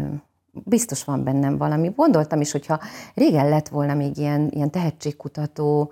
[0.51, 1.91] biztos van bennem valami.
[1.95, 2.79] Gondoltam is, hogyha
[3.13, 5.91] régen lett volna még ilyen, ilyen tehetségkutató,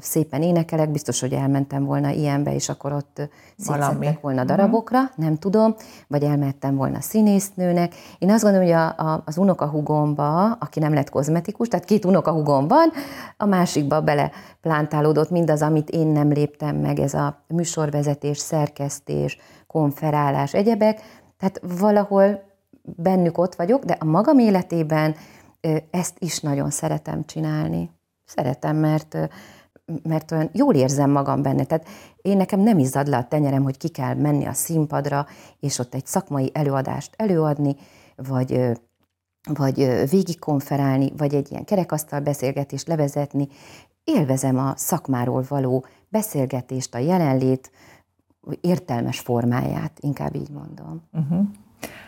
[0.00, 4.46] szépen énekelek, biztos, hogy elmentem volna ilyenbe, és akkor ott szétszettek volna mhm.
[4.46, 5.74] darabokra, nem tudom,
[6.08, 7.94] vagy elmentem volna színésznőnek.
[8.18, 12.68] Én azt gondolom, hogy a, a, az unokahugomba, aki nem lett kozmetikus, tehát két unokahugom
[12.68, 12.90] van,
[13.36, 14.30] a másikba bele
[14.60, 21.00] plántálódott mindaz, amit én nem léptem meg, ez a műsorvezetés, szerkesztés, konferálás, egyebek,
[21.38, 22.42] tehát valahol
[22.82, 25.14] bennük ott vagyok, de a magam életében
[25.90, 27.95] ezt is nagyon szeretem csinálni.
[28.26, 29.16] Szeretem, mert,
[30.02, 31.64] mert olyan jól érzem magam benne.
[31.64, 31.88] Tehát
[32.22, 35.26] én nekem nem izzad le a tenyerem, hogy ki kell menni a színpadra,
[35.60, 37.76] és ott egy szakmai előadást előadni,
[38.16, 38.60] vagy,
[39.54, 43.48] vagy végigkonferálni, vagy egy ilyen kerekasztal beszélgetést levezetni.
[44.04, 47.70] Élvezem a szakmáról való beszélgetést, a jelenlét
[48.60, 51.02] értelmes formáját, inkább így mondom.
[51.12, 51.46] Uh-huh.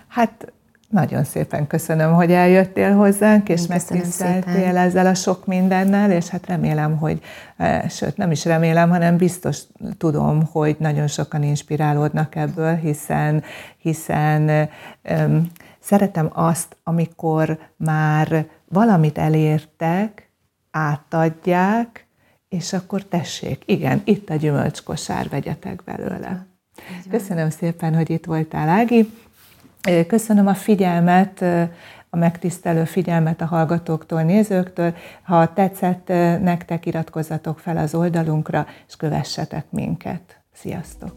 [0.08, 0.52] Hát
[0.89, 6.97] nagyon szépen köszönöm, hogy eljöttél hozzánk, és megtiszteltél ezzel a sok mindennel, és hát remélem,
[6.97, 7.20] hogy,
[7.57, 9.61] e, sőt nem is remélem, hanem biztos
[9.99, 13.43] tudom, hogy nagyon sokan inspirálódnak ebből, hiszen,
[13.78, 14.68] hiszen
[15.11, 20.30] um, szeretem azt, amikor már valamit elértek,
[20.70, 22.07] átadják,
[22.49, 26.47] és akkor tessék, igen, itt a gyümölcskosár, vegyetek belőle.
[27.11, 29.11] Köszönöm szépen, hogy itt voltál, Ági.
[30.07, 31.43] Köszönöm a figyelmet,
[32.11, 34.95] a megtisztelő figyelmet a hallgatóktól, nézőktől.
[35.22, 36.09] Ha tetszett
[36.43, 40.41] nektek, iratkozzatok fel az oldalunkra, és kövessetek minket.
[40.53, 41.12] Sziasztok!